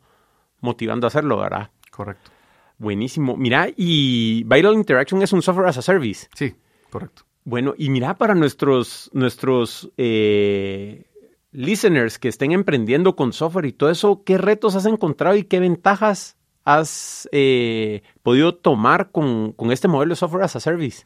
[0.62, 1.72] motivando a hacerlo, ¿verdad?
[1.92, 2.32] Correcto.
[2.78, 3.36] Buenísimo.
[3.36, 6.30] Mira, y Vital Interaction es un software as a service.
[6.36, 6.56] Sí,
[6.90, 7.24] correcto.
[7.44, 11.06] Bueno, y mira para nuestros, nuestros eh,
[11.52, 15.60] listeners que estén emprendiendo con software y todo eso, ¿qué retos has encontrado y qué
[15.60, 21.06] ventajas has eh, podido tomar con, este modelo de software as a service?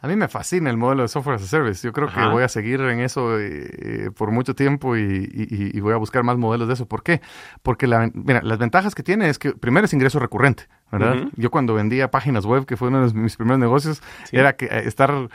[0.00, 1.86] A mí me fascina el modelo de software as a service.
[1.86, 5.96] Yo creo que voy a seguir en eso eh, por mucho tiempo y, voy a
[5.96, 6.86] buscar más modelos de eso.
[6.86, 7.20] ¿Por qué?
[7.62, 11.28] Porque las ventajas que tiene es que primero es ingreso recurrente, ¿verdad?
[11.36, 14.02] Yo cuando vendía páginas web, que fue uno de mis primeros negocios,
[14.32, 15.28] era que eh, estar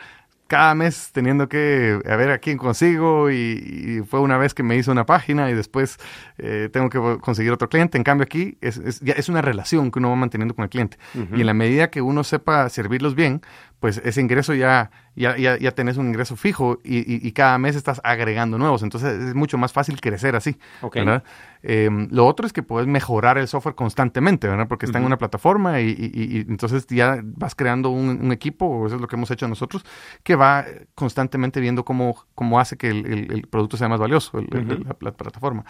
[0.48, 4.76] cada mes teniendo que a ver a quién consigo y, fue una vez que me
[4.76, 5.98] hizo una página y después
[6.38, 7.98] eh, tengo que conseguir otro cliente.
[7.98, 10.70] En cambio aquí es, es, ya es una relación que uno va manteniendo con el
[10.70, 10.98] cliente.
[11.14, 13.42] Y en la medida que uno sepa servirlos bien,
[13.80, 17.76] pues ese ingreso ya, ya, ya, ya tenés un ingreso fijo y, y, cada mes
[17.76, 18.82] estás agregando nuevos.
[18.82, 20.58] Entonces es mucho más fácil crecer así.
[20.94, 21.24] ¿verdad?
[21.62, 24.68] Em, lo otro es que puedes mejorar el software constantemente, ¿verdad?
[24.68, 29.02] Porque está en una plataforma y, y, entonces ya vas creando un, equipo, eso es
[29.02, 29.86] lo que hemos hecho nosotros,
[30.24, 30.66] que va
[30.96, 35.66] constantemente viendo cómo, cómo hace que el, el, producto sea más valioso, la, la, plataforma.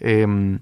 [0.00, 0.58] Eh,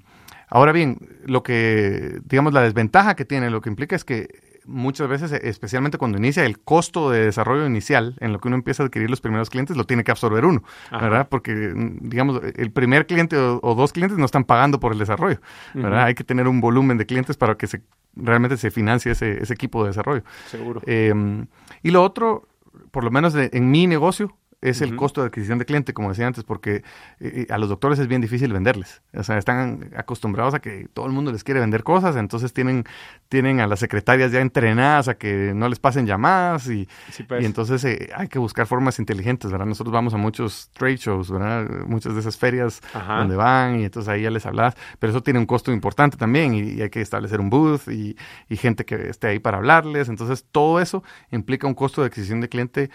[0.49, 5.09] ahora bien, lo que, digamos, la desventaja que tiene, lo que implica es que muchas
[5.09, 8.87] veces, especialmente cuando inicia, el costo de desarrollo inicial en lo que uno empieza a
[8.87, 11.29] adquirir los primeros clientes lo tiene que absorber uno, ¿verdad?
[11.29, 15.41] Porque, digamos, el primer cliente o, dos clientes no están pagando por el desarrollo,
[15.75, 16.05] ¿verdad?
[16.05, 17.83] Hay que tener un volumen de clientes para que se,
[18.15, 20.23] realmente se financie ese, ese equipo de desarrollo.
[20.47, 20.81] Seguro.
[20.87, 21.47] Em,
[21.83, 22.49] y lo otro,
[22.91, 26.27] por lo menos en mi negocio, es el costo de adquisición de cliente, como decía
[26.27, 26.83] antes, porque eh,
[27.21, 29.03] eh, a los doctores es bien difícil venderles.
[29.13, 32.85] O sea, están acostumbrados a que todo el mundo les quiere vender cosas, entonces tienen,
[33.29, 36.89] tienen a las secretarias ya entrenadas a que no les pasen llamadas y,
[37.29, 37.43] pues.
[37.43, 39.67] y entonces eh, hay que buscar formas inteligentes, ¿verdad?
[39.67, 41.69] Nosotros vamos a muchos trade shows, ¿verdad?
[41.87, 45.39] Muchas de esas ferias donde van y entonces ahí ya les hablas, pero eso tiene
[45.39, 48.17] un costo importante también y, hay que establecer un booth y,
[48.49, 52.41] y gente que esté ahí para hablarles, entonces todo eso implica un costo de adquisición
[52.41, 52.91] de cliente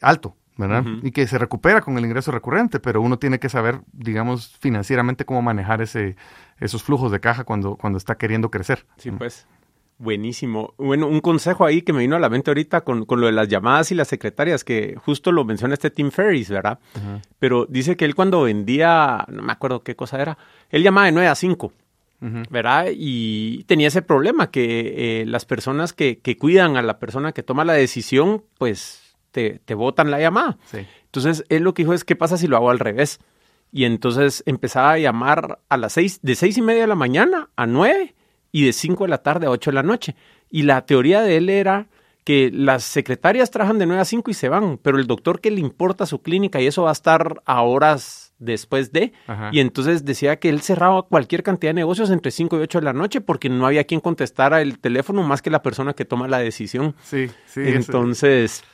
[0.00, 0.36] alto.
[0.56, 0.84] ¿Verdad?
[1.02, 5.24] Y que se recupera con el ingreso recurrente, pero uno tiene que saber, digamos, financieramente
[5.24, 6.16] cómo manejar ese,
[6.60, 8.86] esos flujos de caja cuando, cuando está queriendo crecer.
[8.96, 9.46] Sí, pues.
[9.98, 10.74] Buenísimo.
[10.78, 13.32] Bueno, un consejo ahí que me vino a la mente ahorita con, con lo de
[13.32, 16.80] las llamadas y las secretarias, que justo lo menciona este Tim Ferris, ¿verdad?
[17.38, 20.38] Pero dice que él cuando vendía, no me acuerdo qué cosa era,
[20.70, 21.72] él llamaba de 9 a 5.
[22.50, 22.86] ¿verdad?
[22.92, 27.42] Y tenía ese problema que eh, las personas que, que, cuidan a la persona que
[27.42, 29.01] toma la decisión, pues
[29.32, 30.58] te, te botan la llamada.
[31.06, 33.18] Entonces, él lo que dijo es, ¿qué pasa si lo hago al revés?
[33.72, 37.48] Y entonces empezaba a llamar a las seis, de seis y media de la mañana
[37.56, 38.14] a nueve
[38.52, 40.14] y de cinco de la tarde a ocho de la noche.
[40.50, 41.88] Y la teoría de él era
[42.24, 45.50] que las secretarias trabajan de nueve a cinco y se van, pero el doctor que
[45.50, 49.12] le importa su clínica y eso va a estar a horas después de.
[49.52, 52.84] Y entonces decía que él cerraba cualquier cantidad de negocios entre cinco y ocho de
[52.84, 56.28] la noche porque no había quien contestara el teléfono más que la persona que toma
[56.28, 56.94] la decisión.
[57.02, 57.62] Sí, sí.
[57.64, 58.64] Entonces,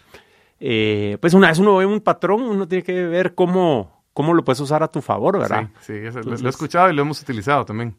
[0.60, 4.44] eh, pues una vez uno ve un patrón, uno tiene que ver cómo, cómo lo
[4.44, 5.70] puedes usar a tu favor, ¿verdad?
[5.80, 7.94] Sí, sí lo, he escuchado y lo hemos utilizado también.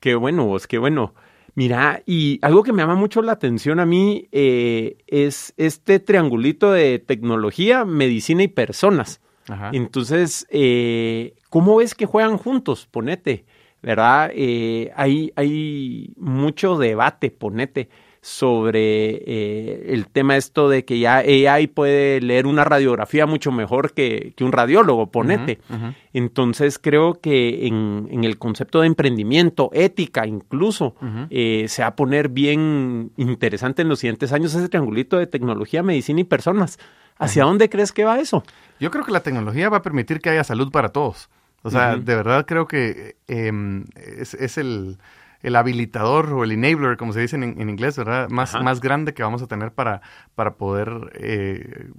[0.00, 1.14] Qué bueno, vos, qué bueno.
[1.54, 6.72] Mira, y algo que me llama mucho la atención a mí eh, es este triangulito
[6.72, 9.20] de tecnología, medicina y personas.
[9.72, 12.88] Entonces, eh, ¿cómo ves que juegan juntos?
[12.90, 13.44] Ponete,
[13.82, 14.30] ¿verdad?
[14.30, 17.90] hay, hay mucho debate, ponete
[18.24, 23.92] sobre eh, el tema esto de que ya AI puede leer una radiografía mucho mejor
[23.92, 25.58] que, un radiólogo, ponete.
[26.14, 30.94] Entonces creo que en, el concepto de emprendimiento, ética incluso,
[31.28, 35.82] eh, se va a poner bien interesante en los siguientes años ese triangulito de tecnología,
[35.82, 36.78] medicina y personas.
[37.18, 38.42] ¿Hacia dónde crees que va eso?
[38.80, 41.28] Yo creo que la tecnología va a permitir que haya salud para todos.
[41.60, 44.96] O sea, de verdad creo que em, es, el,
[45.44, 48.30] el habilitador o el enabler, como se dice en, inglés, ¿verdad?
[48.30, 50.00] Más, más grande que vamos a tener para,
[50.34, 51.90] para poder eh,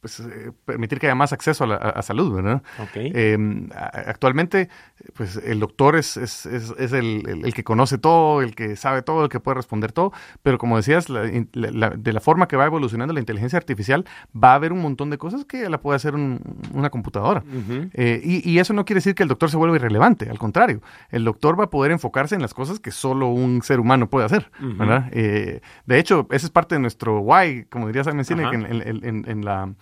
[0.00, 2.62] pues, eh, permitir que haya más acceso a, la, a salud, ¿verdad?
[2.94, 4.68] Em, actualmente,
[5.14, 9.22] pues el doctor es, es, es, el, el, que conoce todo, el que sabe todo,
[9.22, 10.12] el que puede responder todo,
[10.42, 14.04] pero como decías, de la forma que va evolucionando la inteligencia artificial,
[14.34, 17.44] va a haber un montón de cosas que la puede hacer una computadora.
[17.92, 20.82] Eh, y, y eso no quiere decir que el doctor se vuelva irrelevante, al contrario,
[21.10, 24.26] el doctor va a poder enfocarse en las cosas que solo un ser humano puede
[24.26, 25.08] hacer, ¿verdad?
[25.12, 29.72] Eh, de hecho, esa es parte de nuestro why, como diría Simon Sinek en, la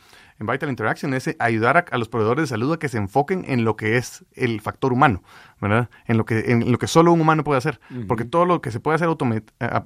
[0.40, 3.64] en Vital Interaction es ayudar a, los proveedores de salud a que se enfoquen en
[3.64, 5.22] lo que es el factor humano,
[5.60, 5.90] ¿verdad?
[6.06, 7.80] En lo que, en lo que solo un humano puede hacer.
[8.08, 9.80] Porque todo lo que se puede hacer eh,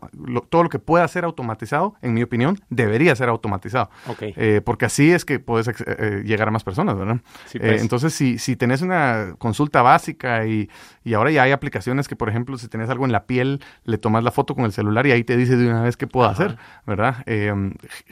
[0.48, 3.90] todo lo que pueda ser automatizado, en mi opinión, debería ser automatizado.
[4.20, 7.20] Eh, porque así es que puedes eh, llegar a más personas, ¿verdad?
[7.52, 7.82] Pues.
[7.82, 10.70] entonces, si, si tenés una consulta básica y,
[11.02, 13.98] y, ahora ya hay aplicaciones que, por ejemplo, si tenés algo en la piel, le
[13.98, 16.28] tomas la foto con el celular y ahí te dice de una vez qué puedo
[16.28, 16.56] hacer,
[16.86, 17.24] ¿verdad?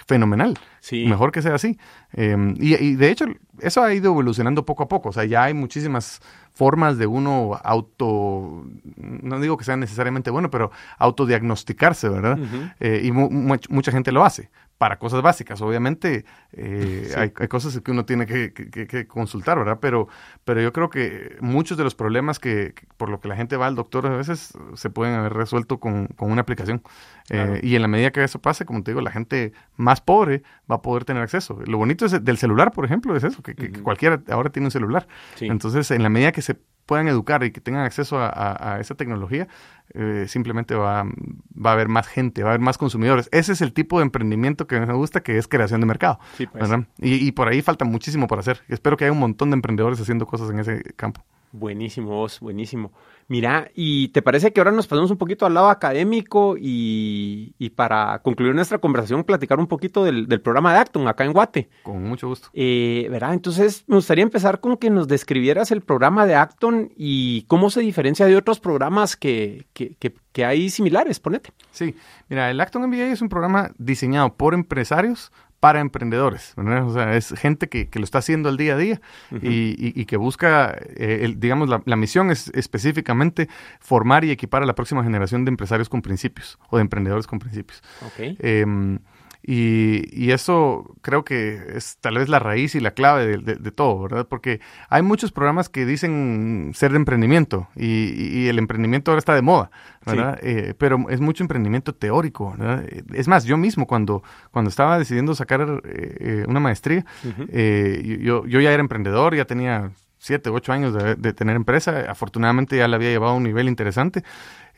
[0.07, 0.59] fenomenal.
[0.91, 1.79] Mejor que sea así.
[2.15, 3.27] Y, de hecho,
[3.63, 5.09] eso ha ido evolucionando poco a poco.
[5.11, 6.21] O sea, ya hay muchísimas
[6.53, 8.65] formas de uno auto,
[8.97, 12.39] no digo que sea necesariamente bueno, pero autodiagnosticarse, ¿verdad?
[12.81, 14.51] Eh, y mucha gente lo hace
[14.83, 15.63] para cosas básicas.
[15.63, 16.25] Obviamente
[16.55, 19.79] eh, hay, cosas que uno tiene que, consultar, ¿verdad?
[19.81, 20.09] Pero,
[20.45, 23.69] pero yo creo que muchos de los problemas que, por lo que la gente va
[23.69, 26.83] al doctor a veces se pueden haber resuelto con, una aplicación.
[27.31, 30.43] Eh, y en la medida que eso pase, como te digo, la gente más pobre
[30.69, 31.61] va a poder tener acceso.
[31.65, 33.55] Lo bonito es del celular, por ejemplo, es eso, que,
[33.85, 35.07] cualquiera ahora tiene un celular.
[35.39, 39.49] Entonces, en la medida que se puedan educar y que tengan acceso a, esa tecnología,
[39.95, 43.29] eh, simplemente va, va, a haber más gente, va a haber más consumidores.
[43.33, 46.19] Ese es el tipo de emprendimiento que me gusta, que es creación de mercado.
[46.37, 46.71] Pues.
[46.99, 48.63] Y, y, por ahí falta muchísimo por hacer.
[48.69, 51.23] Espero que haya un montón de emprendedores haciendo cosas en ese campo.
[51.53, 52.93] Buenísimo, vos, buenísimo.
[53.29, 58.21] Mira, ¿y te parece que ahora nos pasamos un poquito al lado académico y, para
[58.21, 61.69] concluir nuestra conversación platicar un poquito del, programa de Acton acá en Guate?
[61.83, 62.49] Con mucho gusto.
[62.55, 63.35] Eh, ¿Verdad?
[63.35, 67.81] Entonces me gustaría empezar con que nos describieras el programa de Acton y cómo se
[67.81, 71.51] diferencia de otros programas que, que, que hay similares, ponete.
[71.71, 71.95] Sí,
[72.31, 75.33] mira, el Acton MBA es un programa diseñado por empresarios
[75.63, 76.55] para emprendedores.
[76.57, 79.01] O sea, es gente que, que, lo está haciendo el día a día
[79.31, 83.49] y, y, que busca, eh, digamos, la, la, misión es específicamente
[83.79, 87.39] formar y equipar a la próxima generación de empresarios con principios o de emprendedores con
[87.39, 87.81] principios.
[88.09, 88.37] Okay.
[88.41, 88.99] Em,
[89.45, 94.03] y, y, eso creo que es tal vez la raíz y la clave de, todo,
[94.03, 94.29] ¿verdad?
[94.29, 99.43] Porque hay muchos programas que dicen ser de emprendimiento y, el emprendimiento ahora está de
[99.43, 99.73] moda,
[100.07, 100.39] ¿verdad?
[100.43, 102.85] Eh, pero es mucho emprendimiento teórico, ¿verdad?
[103.15, 104.23] Es más, yo mismo cuando,
[104.53, 107.05] cuando estaba decidiendo sacar eh, una maestría,
[107.49, 112.05] eh, yo, yo ya era emprendedor, ya tenía siete, ocho años de, tener empresa.
[112.09, 114.23] Afortunadamente ya la había llevado a un nivel interesante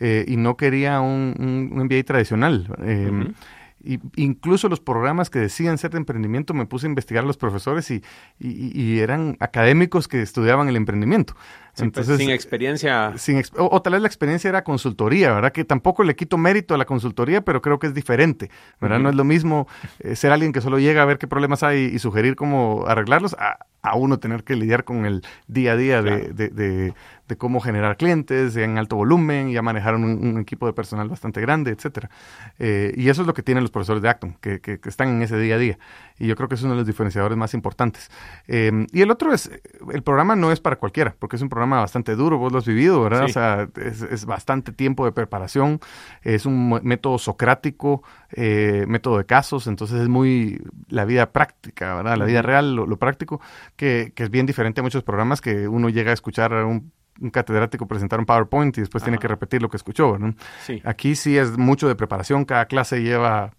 [0.01, 2.75] y no quería un, un, MBA tradicional.
[2.81, 3.11] Eh,
[3.85, 7.37] y, incluso los programas que decían ser de emprendimiento, me puse a investigar a los
[7.37, 8.03] profesores y,
[8.39, 11.35] y, eran académicos que estudiaban el emprendimiento.
[11.75, 13.15] Pues, Entonces, sin experiencia.
[13.17, 15.51] Sin, o, tal vez la experiencia era consultoría, ¿verdad?
[15.51, 18.49] Que tampoco le quito mérito a la consultoría, pero creo que es diferente,
[18.81, 19.01] ¿verdad?
[19.01, 19.67] No es lo mismo
[19.99, 23.35] eh, ser alguien que solo llega a ver qué problemas hay y, sugerir cómo arreglarlos,
[23.35, 26.95] a, a, uno tener que lidiar con el día a día de, de,
[27.29, 31.71] de cómo generar clientes en alto volumen, ya manejar un, equipo de personal bastante grande,
[31.71, 32.11] etcétera.
[32.59, 35.23] Eh, y eso es lo que tienen los profesores de Acton, que, que, están en
[35.23, 35.79] ese día a día.
[36.19, 38.11] Y yo creo que es uno de los diferenciadores más importantes.
[38.47, 39.51] Em, y el otro es,
[39.93, 42.67] el programa no es para cualquiera, porque es un programa bastante duro, vos lo has
[42.67, 43.25] vivido, ¿verdad?
[43.25, 45.81] O sea, es, bastante tiempo de preparación,
[46.23, 48.03] es un método socrático,
[48.33, 52.17] eh, método de casos, entonces es muy la vida práctica, ¿verdad?
[52.17, 53.41] La vida real, lo, práctico,
[53.77, 57.31] que, que es bien diferente a muchos programas que uno llega a escuchar un un
[57.31, 60.19] catedrático presentar un PowerPoint y después tiene que repetir lo que escuchó.
[60.19, 60.35] ¿no?
[60.85, 63.53] Aquí sí es mucho de preparación, cada clase lleva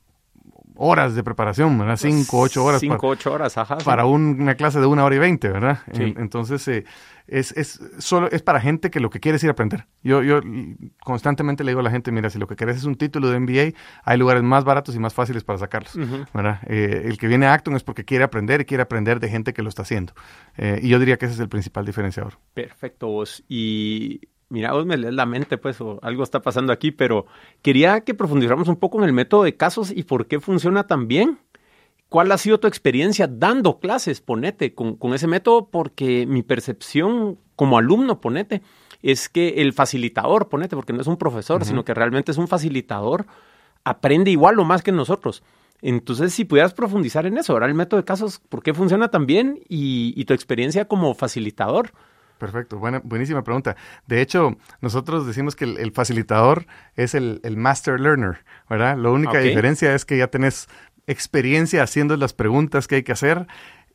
[0.77, 1.97] horas de preparación, ¿verdad?
[1.97, 2.81] Cinco, ocho horas.
[2.81, 3.77] Cinco, ocho horas, ajá.
[3.79, 5.79] Para una clase de una hora y veinte, ¿verdad?
[5.93, 6.85] entonces, eh,
[7.27, 9.87] es, es, solo, es para gente que lo que quiere es ir a aprender.
[10.03, 10.41] Yo, yo
[11.03, 13.39] constantemente le digo a la gente, mira, si lo que querés es un título de
[13.39, 15.97] MBA, hay lugares más baratos y más fáciles para sacarlos,
[16.33, 16.59] ¿verdad?
[16.67, 19.53] Eh, el que viene a Acton es porque quiere aprender y quiere aprender de gente
[19.53, 20.13] que lo está haciendo.
[20.57, 22.33] Eh, y yo diría que ese es el principal diferenciador.
[22.53, 23.43] Perfecto, vos.
[23.47, 27.25] Y mira, vos me lees la mente, pues, o algo está pasando aquí, pero
[27.61, 31.07] quería que profundizáramos un poco en el método de casos y por qué funciona tan
[31.07, 31.39] bien.
[32.09, 35.69] ¿Cuál ha sido tu experiencia dando clases, ponete, con, ese método?
[35.69, 38.61] Porque mi percepción como alumno, ponete,
[39.01, 42.47] es que el facilitador, ponete, porque no es un profesor, sino que realmente es un
[42.47, 43.25] facilitador,
[43.83, 45.43] aprende igual o más que nosotros.
[45.81, 49.25] Entonces, si pudieras profundizar en eso, ahora el método de casos, ¿por qué funciona tan
[49.25, 49.59] bien?
[49.67, 51.91] Y, tu experiencia como facilitador.
[52.37, 53.75] Perfecto, buena, buenísima pregunta.
[54.07, 56.65] De hecho, nosotros decimos que el, facilitador
[56.95, 58.97] es el, master learner, ¿verdad?
[58.97, 60.67] La única diferencia es que ya tenés
[61.07, 63.47] experiencia haciendo las preguntas que hay que hacer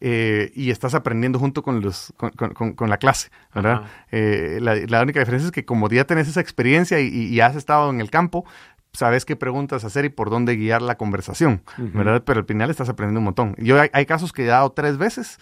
[0.03, 3.83] eh, y estás aprendiendo junto con, los, con, la clase, ¿verdad?
[4.11, 8.01] Eh, la, única diferencia es que como ya tenés esa experiencia y, has estado en
[8.01, 8.47] el campo,
[8.93, 12.23] sabes qué preguntas hacer y por dónde guiar la conversación, ¿verdad?
[12.25, 13.55] Pero al final estás aprendiendo un montón.
[13.59, 15.39] Yo hay, casos que he dado tres veces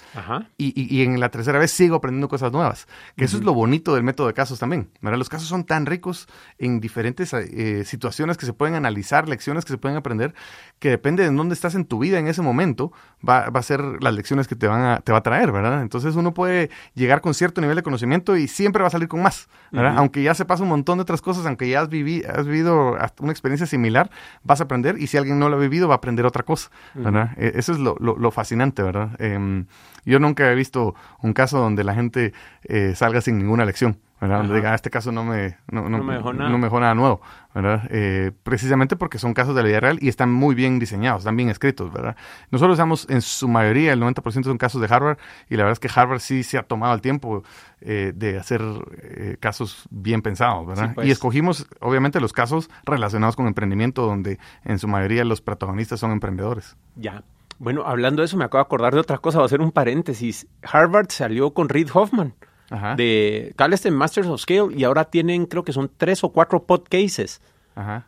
[0.58, 2.86] Y, en la tercera vez sigo aprendiendo cosas nuevas.
[3.16, 5.18] Que eso es lo bonito del método de casos también, ¿verdad?
[5.18, 6.28] Los casos son tan ricos
[6.58, 10.34] en diferentes eh, situaciones que se pueden analizar, lecciones que se pueden aprender,
[10.78, 12.92] que depende de dónde estás en tu vida en ese momento,
[13.26, 15.82] va, a ser las lecciones que te, van a, te va a traer, ¿verdad?
[15.82, 19.22] Entonces uno puede llegar con cierto nivel de conocimiento y siempre va a salir con
[19.22, 19.94] más, ¿verdad?
[19.96, 23.32] Aunque ya se pasa un montón de otras cosas, aunque ya has, has vivido una
[23.38, 24.10] experiencia similar,
[24.42, 26.70] vas a aprender y si alguien no lo ha vivido va a aprender otra cosa,
[26.94, 27.30] ¿verdad?
[27.36, 29.10] E, eso es lo, lo, fascinante, ¿verdad?
[29.20, 29.66] Em,
[30.04, 32.32] yo nunca he visto un caso donde la gente
[32.64, 33.98] eh, salga sin ninguna lección.
[34.20, 34.38] ¿Verdad?
[34.38, 36.50] Donde diga, ah, este caso no me, no, no, me dejó nada.
[36.50, 37.20] No me nada nuevo,
[37.54, 37.84] ¿verdad?
[37.90, 41.36] Eh, precisamente porque son casos de la vida real y están muy bien diseñados, están
[41.36, 42.16] bien escritos, ¿verdad?
[42.50, 45.78] Nosotros usamos en su mayoría, el 90% son casos de Harvard y la verdad es
[45.78, 47.44] que Harvard sí se ha tomado el tiempo
[47.80, 48.60] eh, de hacer
[49.02, 50.94] eh, casos bien pensados, ¿verdad?
[50.94, 51.06] Pues.
[51.06, 56.10] Y escogimos, obviamente, los casos relacionados con emprendimiento donde en su mayoría los protagonistas son
[56.10, 56.76] emprendedores.
[56.96, 57.22] Ya.
[57.60, 59.72] Bueno, hablando de eso, me acabo de acordar de otra cosa, voy a hacer un
[59.72, 60.46] paréntesis.
[60.62, 62.34] Harvard salió con Reid Hoffman
[62.96, 67.40] de Calleston Masters of Scale y ahora tienen, creo que son tres o cuatro podcases.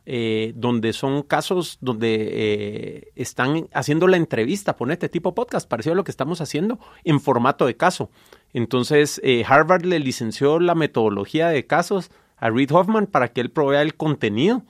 [0.04, 5.96] Eh, donde son casos donde eh, están haciendo la entrevista, ponete tipo podcast, parecido a
[5.96, 8.10] lo que estamos haciendo, en formato de caso.
[8.52, 13.52] Entonces, eh, Harvard le licenció la metodología de casos a Reid Hoffman para que él
[13.52, 14.64] provea el contenido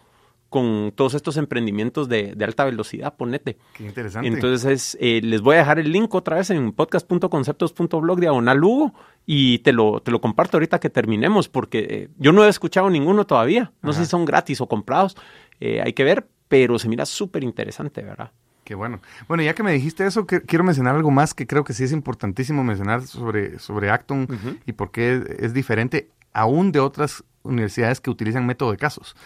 [0.50, 3.56] con todos estos emprendimientos de, alta velocidad, ponete.
[3.74, 4.28] Qué interesante.
[4.28, 8.92] Entonces, eh, les voy a dejar el link otra vez en podcast.conceptos.blog diagonal Hugo
[9.24, 12.90] y te lo, te lo comparto ahorita que terminemos porque eh, yo no he escuchado
[12.90, 13.72] ninguno todavía.
[13.80, 15.16] No sé si son gratis o comprados.
[15.60, 18.32] Eh, hay que ver, pero se mira súper interesante, ¿verdad?
[18.64, 19.00] Qué bueno.
[19.28, 21.92] Bueno, ya que me dijiste eso, quiero mencionar algo más que creo que sí es
[21.92, 24.26] importantísimo mencionar sobre, sobre Acton
[24.66, 29.16] y por qué es diferente aún de otras universidades que utilizan método de casos.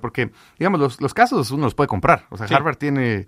[0.00, 2.26] Porque, digamos, los, los, casos uno los puede comprar.
[2.30, 3.26] O sea, Harvard tiene,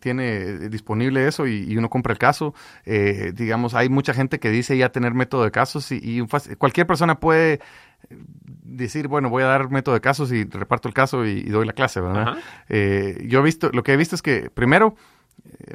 [0.00, 2.54] tiene disponible eso y, uno compra el caso.
[2.84, 6.24] Eh, digamos, hay mucha gente que dice ya tener método de casos y,
[6.58, 7.60] cualquier persona puede
[8.38, 11.72] decir, bueno, voy a dar método de casos y reparto el caso y, doy la
[11.72, 12.38] clase, ¿verdad?
[12.68, 14.96] Eh, yo he visto, lo que he visto es que primero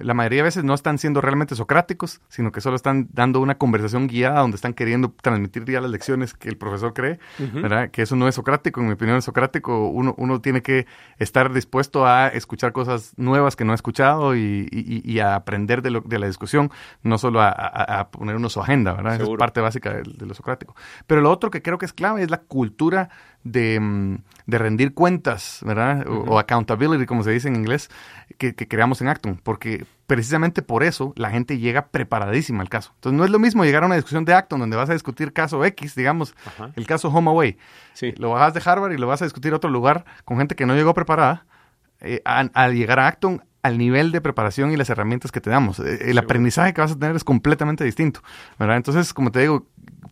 [0.01, 3.57] la mayoría de veces no están siendo realmente socráticos, sino que solo están dando una
[3.57, 7.19] conversación guiada donde están queriendo transmitir ya las lecciones que el profesor cree,
[7.53, 7.89] ¿verdad?
[7.91, 9.89] Que eso no es socrático, en mi opinión es socrático.
[9.89, 10.88] Uno, uno tiene que
[11.19, 16.01] estar dispuesto a escuchar cosas nuevas que no ha escuchado y, a aprender de, lo,
[16.01, 16.71] de, la discusión,
[17.03, 19.21] no solo a, poner uno su agenda, ¿verdad?
[19.21, 20.75] es parte básica de, lo socrático.
[21.05, 23.09] Pero lo otro que creo que es clave es la cultura
[23.43, 26.05] de, mm, de rendir cuentas, ¿verdad?
[26.07, 27.89] o, accountability, como se dice en inglés,
[28.38, 29.66] que, creamos en Acton, porque
[30.05, 32.91] precisamente por eso la gente llega preparadísima al caso.
[32.95, 35.34] Entonces no es lo mismo llegar a una discusión de Acton donde vas a discutir
[35.34, 36.36] caso X, digamos,
[36.76, 37.57] el caso Home Away.
[37.93, 38.13] Sí.
[38.18, 40.65] Lo bajas de Harvard y lo vas a discutir a otro lugar con gente que
[40.65, 41.45] no llegó preparada.
[41.99, 45.80] Eh, al llegar a Acton al nivel de preparación y las herramientas que te damos.
[45.80, 48.22] Eh, el aprendizaje que vas a tener es completamente distinto,
[48.57, 48.78] ¿verdad?
[48.78, 49.68] Entonces, como te digo,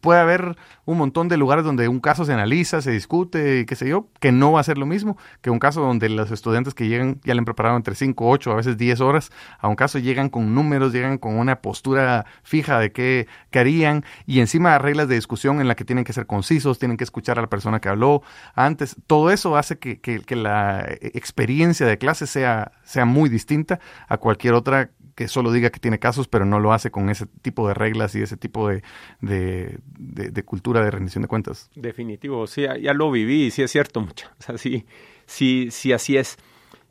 [0.06, 3.76] puede haber un montón de lugares donde un caso se analiza, se discute y qué
[3.76, 6.76] sé yo, que no va a ser lo mismo que un caso donde los estudiantes
[6.76, 9.76] que llegan ya le han preparado entre 5, 8, a veces 10 horas, a un
[9.76, 15.08] caso llegan con números, llegan con una postura fija de qué, harían y encima reglas
[15.08, 17.80] de discusión en la que tienen que ser concisos, tienen que escuchar a la persona
[17.80, 18.22] que habló
[18.54, 18.96] antes.
[19.08, 24.54] Todo eso hace que, que la experiencia de clase sea, sea muy distinta a cualquier
[24.54, 27.74] otra que solo diga que tiene casos, pero no lo hace con ese tipo de
[27.74, 28.84] reglas y ese tipo de,
[29.22, 31.70] de, cultura de rendición de cuentas.
[31.76, 34.28] Definitivo, sí, ya lo viví sí es cierto mucho.
[34.40, 34.86] O sea, sí,
[35.26, 36.38] sí, sí, así es.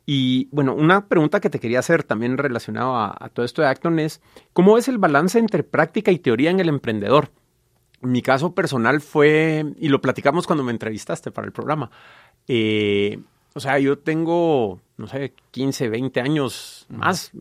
[0.05, 3.99] Y bueno, una pregunta que te quería hacer también relacionado a, todo esto de Acton
[3.99, 4.21] es,
[4.53, 7.31] ¿cómo es el balance entre práctica y teoría en el emprendedor?
[8.01, 11.89] Mi caso personal fue, y lo platicamos cuando me entrevistaste para el programa,
[12.47, 13.19] eh,
[13.53, 17.31] o sea, yo tengo, no sé, 15, 20 años más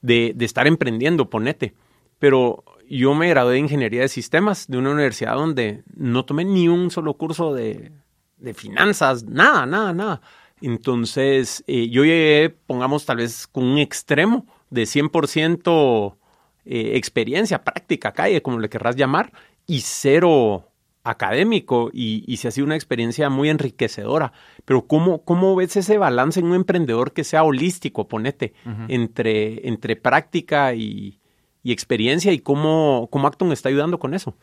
[0.00, 1.74] de, de estar emprendiendo, ponete.
[2.18, 6.68] Pero yo me gradué de Ingeniería de Sistemas de una universidad donde no tomé ni
[6.68, 7.90] un solo curso de,
[8.38, 10.20] de finanzas, nada, nada, nada.
[10.60, 16.16] Entonces, eh, yo llegué, pongamos tal vez con un extremo de 100%
[16.64, 19.32] eh, experiencia, práctica, calle, como le querrás llamar,
[19.66, 20.71] y cero
[21.04, 24.32] académico y, y se ha sido una experiencia muy enriquecedora.
[24.64, 28.54] Pero ¿cómo, cómo ves ese balance en un emprendedor que sea holístico, ponete,
[28.88, 31.18] entre, entre práctica y,
[31.62, 34.36] y, experiencia y cómo, cómo Acton está ayudando con eso?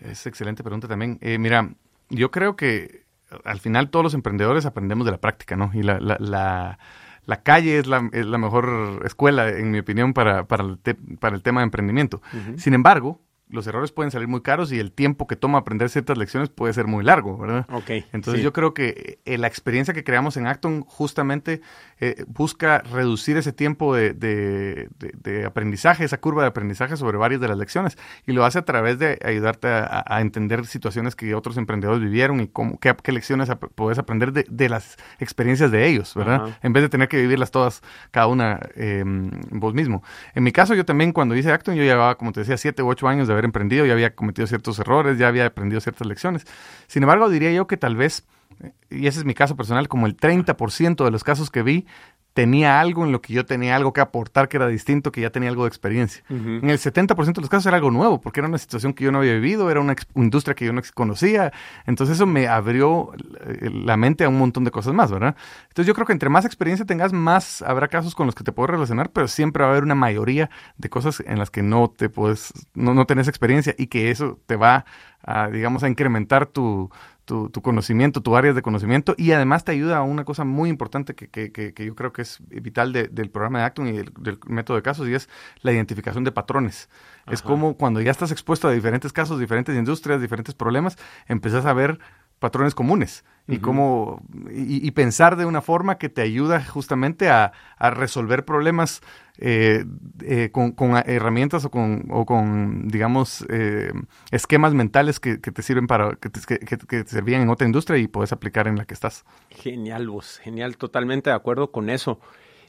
[0.00, 1.18] Es excelente pregunta también.
[1.20, 1.74] Eh, mira,
[2.08, 3.04] yo creo que
[3.44, 5.70] al final todos los emprendedores aprendemos de la práctica, ¿no?
[5.74, 6.78] Y la, la, la,
[7.26, 10.94] la calle es la, es la, mejor escuela, en mi opinión, para, para, el, te,
[10.94, 12.22] para el tema de emprendimiento.
[12.32, 12.58] Uh -huh.
[12.58, 13.20] Sin embargo,
[13.54, 16.72] los errores pueden salir muy caros y el tiempo que toma aprender ciertas lecciones puede
[16.74, 17.66] ser muy largo, ¿verdad?
[17.70, 17.90] Ok.
[18.12, 18.42] Entonces sí.
[18.42, 21.60] yo creo que eh, la experiencia que creamos en Acton justamente
[22.00, 27.16] eh, busca reducir ese tiempo de, de, de, de, aprendizaje, esa curva de aprendizaje sobre
[27.16, 27.96] varias de las lecciones
[28.26, 32.40] y lo hace a través de ayudarte a, a entender situaciones que otros emprendedores vivieron
[32.40, 36.58] y cómo, qué, qué lecciones ap puedes aprender de, las experiencias de ellos, ¿verdad?
[36.62, 39.04] En vez de tener que vivirlas todas, cada una eh,
[39.50, 40.02] vos mismo.
[40.34, 42.88] En mi caso yo también cuando hice Acton yo llevaba, como te decía, siete u
[42.88, 46.46] ocho años de haber emprendido, ya había cometido ciertos errores, ya había aprendido ciertas lecciones.
[46.86, 48.26] Sin embargo, diría yo que tal vez,
[48.90, 51.86] y ese es mi caso personal, como el 30% de los casos que vi
[52.34, 55.30] tenía algo en lo que yo tenía algo que aportar que era distinto, que ya
[55.30, 56.24] tenía algo de experiencia.
[56.28, 56.62] Uh -huh.
[56.62, 59.12] En el 70% de los casos era algo nuevo, porque era una situación que yo
[59.12, 61.52] no había vivido, era una industria que yo no conocía.
[61.86, 63.12] Entonces eso me abrió
[63.72, 65.36] la mente a un montón de cosas más, ¿verdad?
[65.68, 68.50] Entonces yo creo que entre más experiencia tengas, más habrá casos con los que te
[68.50, 71.88] puedes relacionar, pero siempre va a haber una mayoría de cosas en las que no
[71.88, 74.84] te puedes, no, no tenés experiencia y que eso te va
[75.22, 76.90] a, digamos, a incrementar tu,
[77.24, 80.68] tu, tu, conocimiento, tu área de conocimiento y además te ayuda a una cosa muy
[80.68, 83.88] importante que, que, que, que yo creo que es vital de, del programa de Acton
[83.88, 85.28] y del, del, método de casos y es
[85.62, 86.88] la identificación de patrones.
[87.22, 87.34] Ajá.
[87.34, 91.72] Es como cuando ya estás expuesto a diferentes casos, diferentes industrias, diferentes problemas, empezás a
[91.72, 91.98] ver
[92.38, 93.60] patrones comunes y uh -huh.
[93.60, 99.02] cómo y, y, pensar de una forma que te ayuda justamente a, a resolver problemas
[99.38, 99.84] eh,
[100.22, 103.90] eh, con, con, herramientas o con, o con digamos, eh,
[104.30, 107.66] esquemas mentales que, que, te sirven para, que te, que, que te, servían en otra
[107.66, 109.24] industria y puedes aplicar en la que estás.
[109.50, 112.20] Genial, vos, genial, totalmente de acuerdo con eso.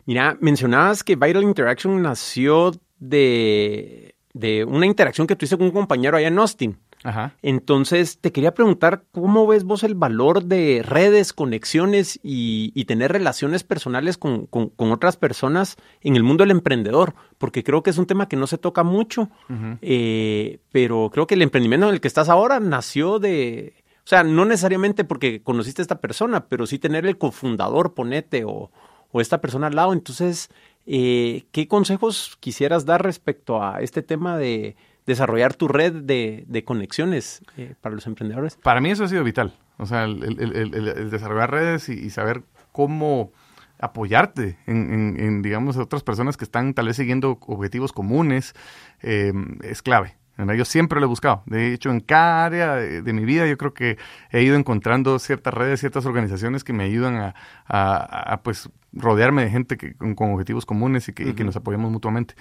[0.07, 6.17] Mira, mencionabas que Vital Interaction nació de, de una interacción que tuviste con un compañero
[6.17, 6.79] allá en Austin.
[7.05, 7.35] Ajá.
[7.43, 13.11] Entonces, te quería preguntar, ¿cómo ves vos el valor de redes, conexiones y, y tener
[13.11, 17.13] relaciones personales con, con, con, otras personas en el mundo del emprendedor?
[17.37, 19.77] Porque creo que es un tema que no se toca mucho, uh -huh.
[19.83, 23.75] eh, pero creo que el emprendimiento en el que estás ahora nació de...
[23.99, 28.45] O sea, no necesariamente porque conociste a esta persona, pero sí tener el cofundador, ponete,
[28.45, 28.71] o,
[29.11, 29.93] o esta persona al lado.
[29.93, 30.49] Entonces,
[30.87, 34.75] eh, ¿qué consejos quisieras dar respecto a este tema de
[35.05, 38.57] desarrollar tu red de, de conexiones eh, para los emprendedores?
[38.57, 39.53] Para mí eso ha sido vital.
[39.77, 43.31] O sea, el, el, el, el desarrollar redes y, y, saber cómo
[43.79, 48.53] apoyarte en, en, en, digamos, otras personas que están tal vez siguiendo objetivos comunes
[49.01, 49.33] eh,
[49.63, 50.15] es clave.
[50.37, 51.43] Yo siempre lo he buscado.
[51.45, 53.97] De hecho, en cada área de, de, mi vida yo creo que
[54.31, 57.35] he ido encontrando ciertas redes, ciertas organizaciones que me ayudan a,
[57.65, 61.31] a, a pues, rodearme de gente que, con, con, objetivos comunes y que, uh -huh.
[61.31, 62.35] y que, nos apoyamos mutuamente.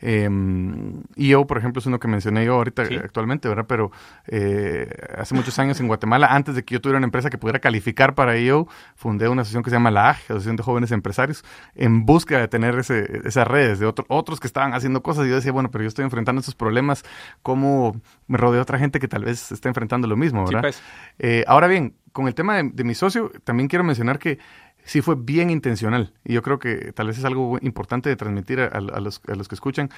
[0.00, 0.28] Eh,
[1.16, 2.96] y yo, por ejemplo, es uno que mencioné yo ahorita ¿Sí?
[2.96, 3.66] actualmente, ¿verdad?
[3.68, 3.90] Pero
[4.26, 7.58] eh, hace muchos años en Guatemala, antes de que yo tuviera una empresa que pudiera
[7.58, 11.44] calificar para ello, fundé una asociación que se llama la AG, Asociación de Jóvenes Empresarios,
[11.74, 15.26] en búsqueda de tener ese, esas redes de otro, otros que estaban haciendo cosas.
[15.26, 17.04] Y yo decía, bueno, pero yo estoy enfrentando estos problemas,
[17.42, 20.70] ¿cómo me rodeo otra gente que tal vez está enfrentando lo mismo, ¿verdad?
[20.72, 20.82] Sí, pues.
[21.18, 24.38] eh, ahora bien, con el tema de, de mi socio, también quiero mencionar que
[24.84, 26.12] sí fue bien intencional.
[26.24, 29.34] Y yo creo que tal vez es algo importante de transmitir a, a, los, a
[29.34, 29.90] los, que escuchan,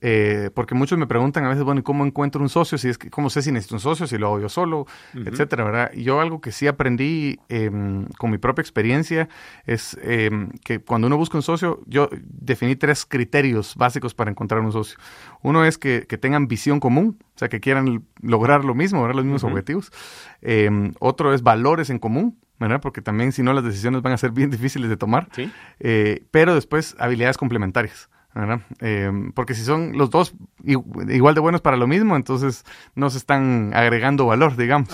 [0.00, 2.78] eh, porque muchos me preguntan a veces, bueno, ¿y cómo encuentro un socio?
[2.78, 4.06] Si es que, ¿Cómo sé si necesito un socio?
[4.06, 5.28] Si lo hago yo solo, uh -huh.
[5.28, 5.92] etcétera, ¿verdad?
[5.92, 7.70] Yo algo que sí aprendí eh,
[8.18, 9.28] con mi propia experiencia
[9.66, 10.30] es eh,
[10.64, 14.98] que cuando uno busca un socio, yo definí tres criterios básicos para encontrar un socio.
[15.42, 19.16] Uno es que, que tengan visión común, o sea, que quieran lograr lo mismo, ¿verdad?
[19.16, 19.50] Los mismos uh -huh.
[19.50, 19.92] objetivos.
[20.40, 22.80] Em, otro es valores en común, ¿verdad?
[22.80, 25.28] Porque también si no las decisiones van a ser bien difíciles de tomar.
[25.32, 25.50] ¿Sí?
[25.80, 28.08] Eh, pero después habilidades complementarias.
[28.34, 28.60] ¿verdad?
[28.80, 30.34] Eh, porque si son los dos
[30.64, 34.88] igual de buenos para lo mismo, entonces no se están agregando valor, digamos.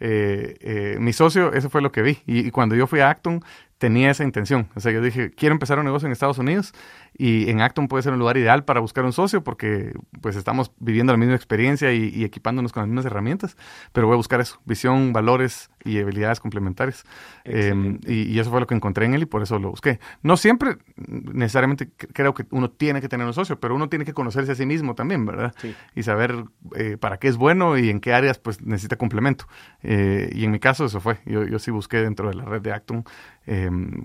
[0.00, 2.18] Eh, eh, mi socio, eso fue lo que vi.
[2.26, 3.42] Y, y, cuando yo fui a Acton,
[3.78, 4.68] tenía esa intención.
[4.74, 6.74] O sea, yo dije, quiero empezar un negocio en Estados Unidos
[7.16, 10.72] y en Acton puede ser un lugar ideal para buscar un socio porque pues estamos
[10.78, 13.56] viviendo la misma experiencia y, equipándonos con las mismas herramientas,
[13.92, 17.04] pero voy a buscar eso, visión, valores y habilidades complementarias.
[17.44, 20.00] Em, y, eso fue lo que encontré en él y por eso lo busqué.
[20.22, 24.12] No siempre necesariamente creo que uno tiene que tener un socio, pero uno tiene que
[24.12, 25.54] conocerse a sí mismo también, ¿verdad?
[25.94, 26.44] Y saber
[26.74, 29.46] eh, para qué es bueno y en qué áreas pues necesita complemento.
[29.82, 31.18] Eh, y en mi caso eso fue.
[31.26, 33.04] Yo, yo sí busqué dentro de la red de Acton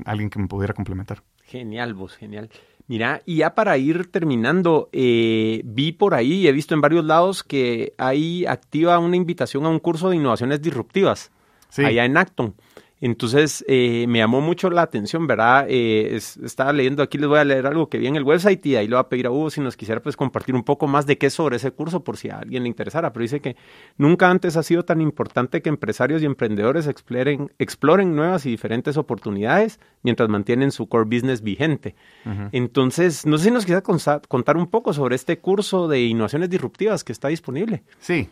[0.06, 1.24] alguien que me pudiera complementar.
[1.50, 2.50] Genial, vos, genial.
[2.88, 7.04] Mira, y ya para ir terminando, eh, vi por ahí y he visto en varios
[7.06, 11.32] lados que hay activa una invitación a un curso de innovaciones disruptivas
[11.78, 12.56] allá en Acton.
[13.02, 15.66] Entonces eh, me llamó mucho la atención, ¿verdad?
[15.70, 18.76] Eh, estaba leyendo aquí, les voy a leer algo que vi en el website y
[18.76, 21.06] ahí le voy a pedir a Hugo si nos quisiera pues compartir un poco más
[21.06, 23.14] de qué es sobre ese curso por si a alguien le interesara.
[23.14, 23.56] Pero dice que
[23.98, 28.98] nunca antes ha sido tan importante que empresarios y emprendedores exploren, exploren nuevas y diferentes
[28.98, 31.96] oportunidades mientras mantienen su core business vigente.
[32.52, 37.04] Entonces, no sé si nos quisiera contar un poco sobre este curso de innovaciones disruptivas
[37.04, 37.84] que está disponible.
[38.00, 38.30] Sí,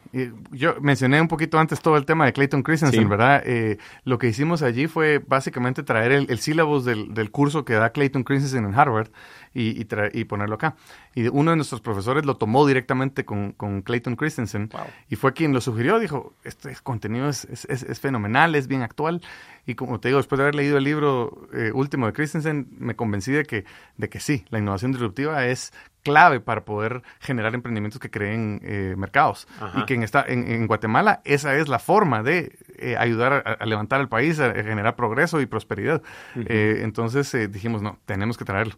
[0.51, 3.43] yo mencioné un poquito antes todo el tema de Clayton Christensen, ¿verdad?
[3.45, 6.39] Eh, lo que hicimos allí fue básicamente traer el, el
[6.85, 9.09] del, del, curso que da Clayton Christensen en Harvard
[9.53, 10.75] y, y, ponerlo acá.
[11.15, 14.69] Y uno de nuestros profesores lo tomó directamente con, con Clayton Christensen
[15.09, 15.99] y fue quien lo sugirió.
[15.99, 19.21] Dijo, este contenido es, es, es, fenomenal, es bien actual.
[19.65, 22.95] Y como te digo, después de haber leído el libro eh, último de Christensen, me
[22.95, 23.65] convencí de que,
[23.97, 25.73] de que sí, la innovación disruptiva es
[26.07, 29.45] clave para poder generar emprendimientos que creen eh, mercados.
[29.75, 33.99] Y que en, esta, en, Guatemala esa es la forma de eh, ayudar a, levantar
[33.99, 36.01] el país, a, generar progreso y prosperidad.
[36.35, 38.75] Eh, entonces dijimos, no, tenemos que traerlo.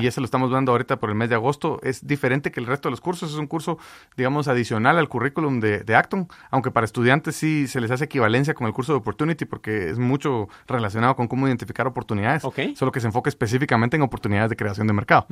[0.00, 1.80] Y ese lo estamos dando ahorita por el mes de agosto.
[1.82, 3.32] Es diferente que el resto de los cursos.
[3.32, 3.78] Es un curso,
[4.16, 8.54] digamos, adicional al currículum de, de Acton, aunque para estudiantes sí se les hace equivalencia
[8.54, 12.42] con el curso de Opportunity porque es mucho relacionado con cómo identificar oportunidades,
[12.74, 15.26] solo que se enfoca específicamente en oportunidades de creación de mercado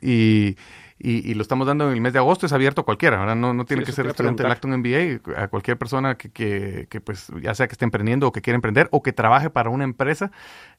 [0.00, 0.56] y,
[0.98, 3.34] y, lo estamos dando en el mes de agosto, es abierto a cualquiera, ¿verdad?
[3.34, 7.00] No, no tiene que ser estudiante del Acton MBA, a cualquier persona que, que, que,
[7.00, 9.84] pues ya sea que esté emprendiendo o que quiera emprender o que trabaje para una
[9.84, 10.30] empresa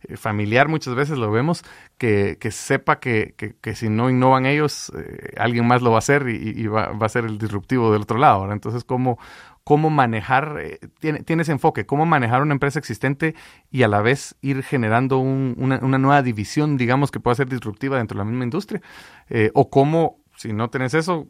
[0.03, 1.63] eh, familiar, muchas veces lo vemos,
[1.97, 5.99] que, que sepa que, que, si no innovan ellos, eh, alguien más lo va a
[5.99, 8.55] hacer y, va, va, a ser el disruptivo del otro lado, ¿verdad?
[8.55, 9.19] Entonces, ¿cómo,
[9.65, 13.33] cómo manejar, eh, tiene, tiene, ese enfoque, cómo manejar una empresa existente
[13.71, 18.15] y a la vez ir generando una, nueva división, digamos, que pueda ser disruptiva dentro
[18.15, 18.81] de la misma industria,
[19.27, 21.27] eh, o cómo, si no tenés eso,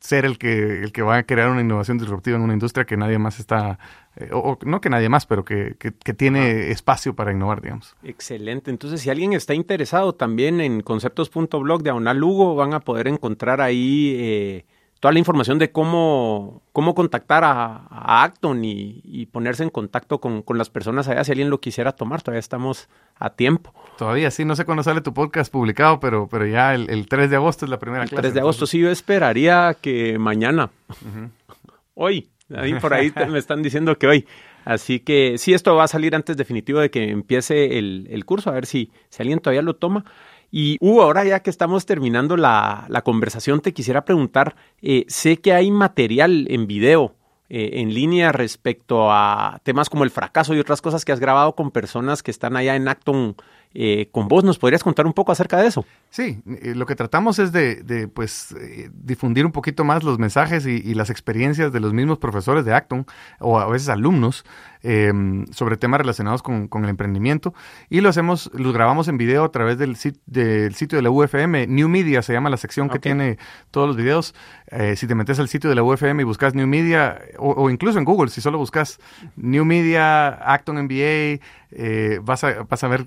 [0.00, 2.98] ser el que, el que va a crear una innovación disruptiva en una industria que
[2.98, 3.78] nadie más está,
[4.16, 7.96] eh, o, no que nadie más, pero que, que, tiene espacio para innovar, digamos.
[8.02, 8.70] Excelente.
[8.70, 13.62] Entonces, si alguien está interesado también en conceptos.blog de Aunal Lugo, van a poder encontrar
[13.62, 14.66] ahí
[15.00, 20.70] toda la información de cómo, cómo contactar a, Acton y, ponerse en contacto con, las
[20.70, 22.22] personas allá si alguien lo quisiera tomar.
[22.22, 23.72] Todavía estamos a tiempo.
[23.96, 27.36] Todavía sí, no sé cuándo sale tu podcast publicado, pero, pero ya el, 3 de
[27.36, 30.70] agosto es la primera el 3 de agosto, sí, yo esperaría que mañana.
[31.94, 32.28] Hoy.
[32.54, 34.26] Ahí por ahí me están diciendo que hoy.
[34.64, 38.48] Así que sí, esto va a salir antes definitivo de que empiece el, el curso,
[38.50, 40.04] a ver si, si alguien todavía lo toma.
[40.50, 45.38] Y Hugo, ahora ya que estamos terminando la, la conversación, te quisiera preguntar, eh, sé
[45.38, 47.14] que hay material en video
[47.50, 51.54] eh, en línea respecto a temas como el fracaso y otras cosas que has grabado
[51.54, 53.36] con personas que están allá en Acton
[53.74, 54.44] eh, con vos.
[54.44, 55.84] ¿Nos podrías contar un poco acerca de eso?
[56.08, 60.66] Sí, eh, lo que tratamos es de, pues, eh, difundir un poquito más los mensajes
[60.66, 63.06] y, las experiencias de los mismos profesores de Acton
[63.38, 64.44] o a veces alumnos
[64.82, 67.54] em, sobre temas relacionados con, el emprendimiento
[67.90, 69.96] y lo hacemos, los grabamos en video a través del,
[70.26, 73.38] del sitio de la UFM, New Media se llama la sección que tiene
[73.70, 74.34] todos los videos.
[74.96, 78.04] si te metes al sitio de la UFM y buscas New Media o, incluso en
[78.04, 78.98] Google, si solo buscas
[79.36, 81.40] New Media, Acton MBA,
[82.22, 83.06] vas, a, vas a ver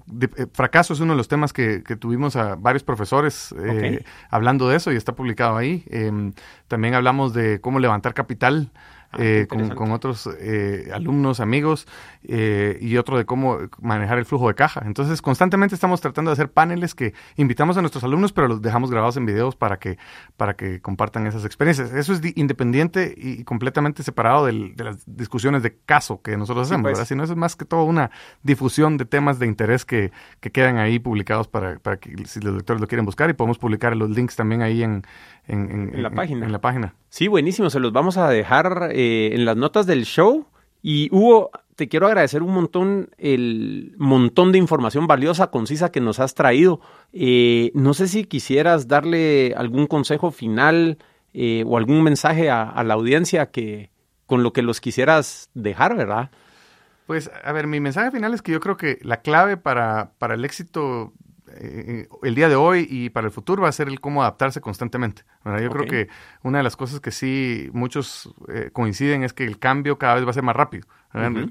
[0.53, 4.91] fracaso es uno de los temas que, tuvimos a varios profesores eh, hablando de eso
[4.91, 5.84] y está publicado ahí.
[5.89, 6.34] Em,
[6.68, 8.72] también hablamos de cómo levantar capital
[9.14, 11.86] Ah, eh, con, otros eh, alumnos, amigos,
[12.24, 14.84] eh, y otro de cómo manejar el flujo de caja.
[14.86, 18.89] Entonces, constantemente estamos tratando de hacer paneles que invitamos a nuestros alumnos, pero los dejamos
[18.89, 19.97] grabados en videos para que,
[20.38, 21.91] para que compartan esas experiencias.
[21.91, 27.07] Eso es independiente y completamente separado de las discusiones de caso que nosotros hacemos, pues.
[27.07, 28.12] Sino eso es más que todo una
[28.43, 32.55] difusión de temas de interés que, que quedan ahí publicados para, para que si los
[32.55, 35.03] lectores lo quieren buscar y podemos publicar los links también ahí en,
[35.52, 36.45] en, la página.
[36.45, 36.95] En la página.
[37.10, 37.70] Sí, buenísimo.
[37.70, 40.47] Se los vamos a dejar eh, en las notas del show.
[40.82, 46.20] Y Hugo, te quiero agradecer un montón el montón de información valiosa, concisa que nos
[46.20, 46.82] has traído.
[47.14, 50.97] Eh, no sé si quisieras darle algún consejo final
[51.34, 53.91] eh, o algún mensaje a, a, la audiencia que
[54.26, 56.32] con lo que los quisieras dejar, ¿verdad?
[57.06, 60.36] Pues, a ver, mi mensaje final es que yo creo que la clave para, para
[60.36, 61.14] el éxito
[61.56, 64.62] eh, el día de hoy y para el futuro va a ser el cómo adaptarse
[64.62, 65.24] constantemente.
[65.45, 66.08] Yo creo que
[66.43, 70.26] una de las cosas que sí muchos eh, coinciden es que el cambio cada vez
[70.26, 70.88] va a ser más rápido.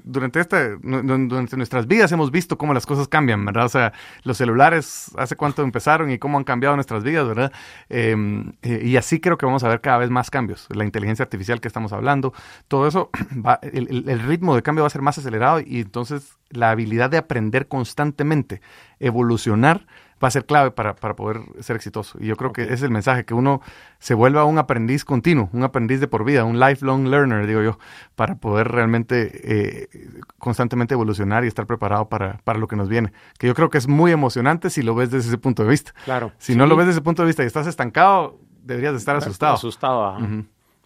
[0.03, 3.65] Durante esta, durante nuestras vidas hemos visto cómo las cosas cambian, ¿verdad?
[3.65, 3.93] O sea,
[4.23, 7.51] los celulares hace cuánto empezaron y cómo han cambiado nuestras vidas, ¿verdad?
[7.87, 10.67] Em, eh, y así creo que vamos a ver cada vez más cambios.
[10.71, 12.33] La inteligencia artificial que estamos hablando,
[12.67, 13.11] todo eso,
[13.45, 17.09] va, el, el ritmo de cambio va a ser más acelerado y entonces la habilidad
[17.09, 18.61] de aprender constantemente,
[19.01, 19.85] evolucionar,
[20.23, 22.17] va a ser clave para, para poder ser exitoso.
[22.19, 23.61] Y yo creo que ese es el mensaje, que uno
[23.99, 27.79] se vuelva un aprendiz continuo, un aprendiz de por vida, un lifelong learner, digo yo,
[28.15, 29.89] para poder realmente eh,
[30.37, 33.11] constantemente evolucionar y estar preparado para, para, lo que nos viene.
[33.39, 35.93] Que yo creo que es muy emocionante si lo ves desde ese punto de vista.
[36.05, 36.31] Claro.
[36.37, 39.15] Si no lo ves desde ese punto de vista y estás estancado, deberías de estar
[39.15, 39.55] asustado.
[39.55, 40.17] Asustado.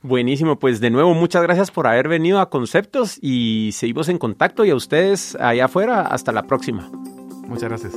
[0.01, 4.63] Buenísimo, pues de nuevo muchas gracias por haber venido a Conceptos y seguimos en contacto
[4.63, 6.91] y a ustedes allá afuera, hasta la próxima.
[7.47, 7.93] Muchas gracias.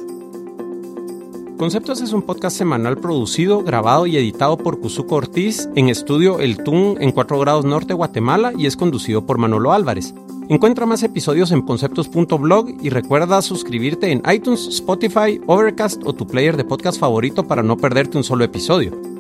[1.58, 6.62] Conceptos es un podcast semanal producido, grabado y editado por Cuzuco Ortiz en estudio El
[6.62, 10.14] Tun en 4 grados norte Guatemala y es conducido por Manolo Álvarez.
[10.48, 16.56] Encuentra más episodios en conceptos.blog y recuerda suscribirte en iTunes, Spotify, Overcast o tu player
[16.56, 19.17] de podcast favorito para no perderte un solo episodio.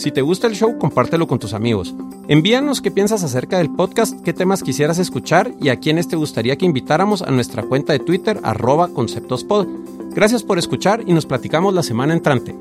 [0.00, 1.94] Si te gusta el show, compártelo con tus amigos.
[2.26, 6.56] Envíanos qué piensas acerca del podcast, qué temas quisieras escuchar y a quiénes te gustaría
[6.56, 9.66] que invitáramos a nuestra cuenta de Twitter arroba conceptospod.
[10.14, 12.54] Gracias por escuchar y nos platicamos la semana entrante.